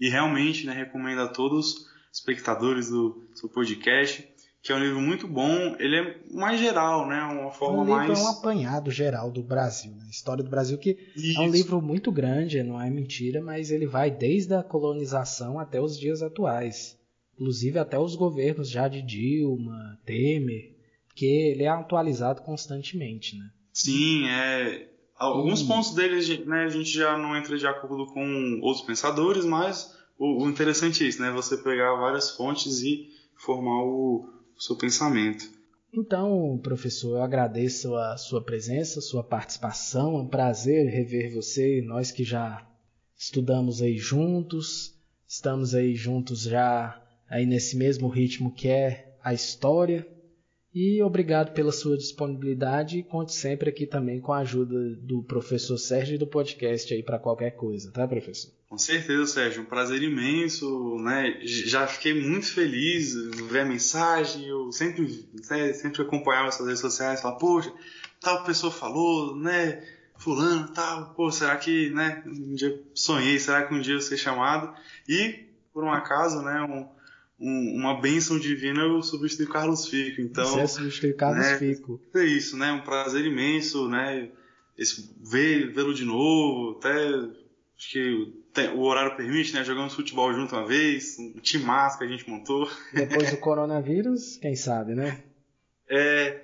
[0.00, 4.26] E realmente, né, recomendo a todos os espectadores do seu podcast,
[4.62, 5.76] que é um livro muito bom.
[5.78, 9.42] Ele é mais geral, né, uma forma um livro mais é um apanhado geral do
[9.42, 10.06] Brasil, né?
[10.10, 11.40] História do Brasil que Isso.
[11.40, 15.80] é um livro muito grande, não é mentira, mas ele vai desde a colonização até
[15.80, 16.96] os dias atuais,
[17.34, 20.76] inclusive até os governos já de Dilma, Temer,
[21.14, 23.50] que ele é atualizado constantemente, né?
[23.72, 24.91] Sim, é
[25.22, 25.68] Alguns hum.
[25.68, 30.44] pontos deles né, a gente já não entra de acordo com outros pensadores, mas o,
[30.44, 31.30] o interessante é isso, né?
[31.30, 35.44] Você pegar várias fontes e formar o, o seu pensamento.
[35.94, 40.16] Então, professor, eu agradeço a sua presença, a sua participação.
[40.16, 42.66] É um prazer rever você, nós que já
[43.16, 44.92] estudamos aí juntos,
[45.28, 50.04] estamos aí juntos já aí nesse mesmo ritmo que é a história.
[50.74, 56.14] E obrigado pela sua disponibilidade conte sempre aqui também com a ajuda do professor Sérgio
[56.14, 58.50] e do podcast aí para qualquer coisa, tá, professor?
[58.70, 61.38] Com certeza, Sérgio, um prazer imenso, né?
[61.42, 63.14] Já fiquei muito feliz
[63.50, 67.70] ver a mensagem, eu sempre, né, sempre acompanhava essas redes sociais, falar, poxa,
[68.18, 69.84] tal pessoa falou, né?
[70.16, 72.22] Fulano, tal, pô, será que, né?
[72.24, 74.74] Um dia sonhei, será que um dia eu ser chamado?
[75.06, 76.62] E, por um acaso, né?
[76.62, 76.88] Um,
[77.42, 80.20] um, uma bênção divina, eu substituí Carlos Fico.
[80.20, 82.00] Então, Você substitui Carlos né, Fico.
[82.14, 82.70] É isso, né?
[82.72, 84.30] Um prazer imenso, né?
[84.78, 86.90] Esse, ver, vê-lo de novo, até
[87.76, 88.32] acho que
[88.74, 89.64] o horário permite, né?
[89.64, 92.70] Jogamos futebol junto uma vez, um time massa que a gente montou.
[92.94, 95.20] Depois do coronavírus, quem sabe, né?
[95.88, 96.40] É,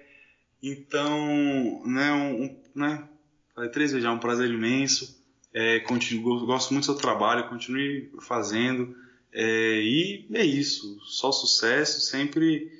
[0.62, 3.08] então, né, um, um, né,
[3.54, 5.16] falei três vezes já, um prazer imenso.
[5.54, 8.94] É, continuo, gosto muito do seu trabalho, continue fazendo.
[9.32, 12.70] É, e é isso, só sucesso, sempre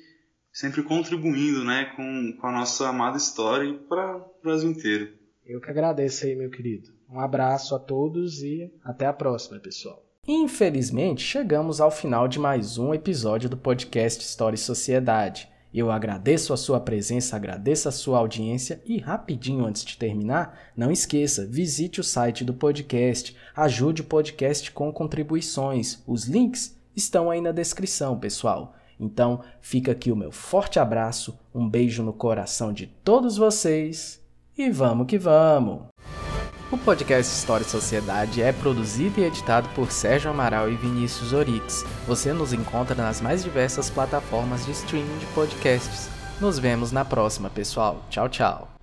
[0.51, 5.13] sempre contribuindo né, com, com a nossa amada história e para o Brasil inteiro.
[5.45, 6.89] Eu que agradeço aí, meu querido.
[7.09, 10.05] Um abraço a todos e até a próxima, pessoal.
[10.27, 15.49] Infelizmente, chegamos ao final de mais um episódio do podcast História e Sociedade.
[15.73, 20.91] Eu agradeço a sua presença, agradeço a sua audiência e rapidinho antes de terminar, não
[20.91, 26.01] esqueça, visite o site do podcast, ajude o podcast com contribuições.
[26.07, 28.73] Os links estão aí na descrição, pessoal.
[28.99, 34.19] Então, fica aqui o meu forte abraço, um beijo no coração de todos vocês
[34.57, 35.83] e vamos que vamos!
[36.71, 41.83] O podcast História e Sociedade é produzido e editado por Sérgio Amaral e Vinícius Orix.
[42.05, 46.07] Você nos encontra nas mais diversas plataformas de streaming de podcasts.
[46.39, 48.05] Nos vemos na próxima, pessoal.
[48.11, 48.78] Tchau, tchau.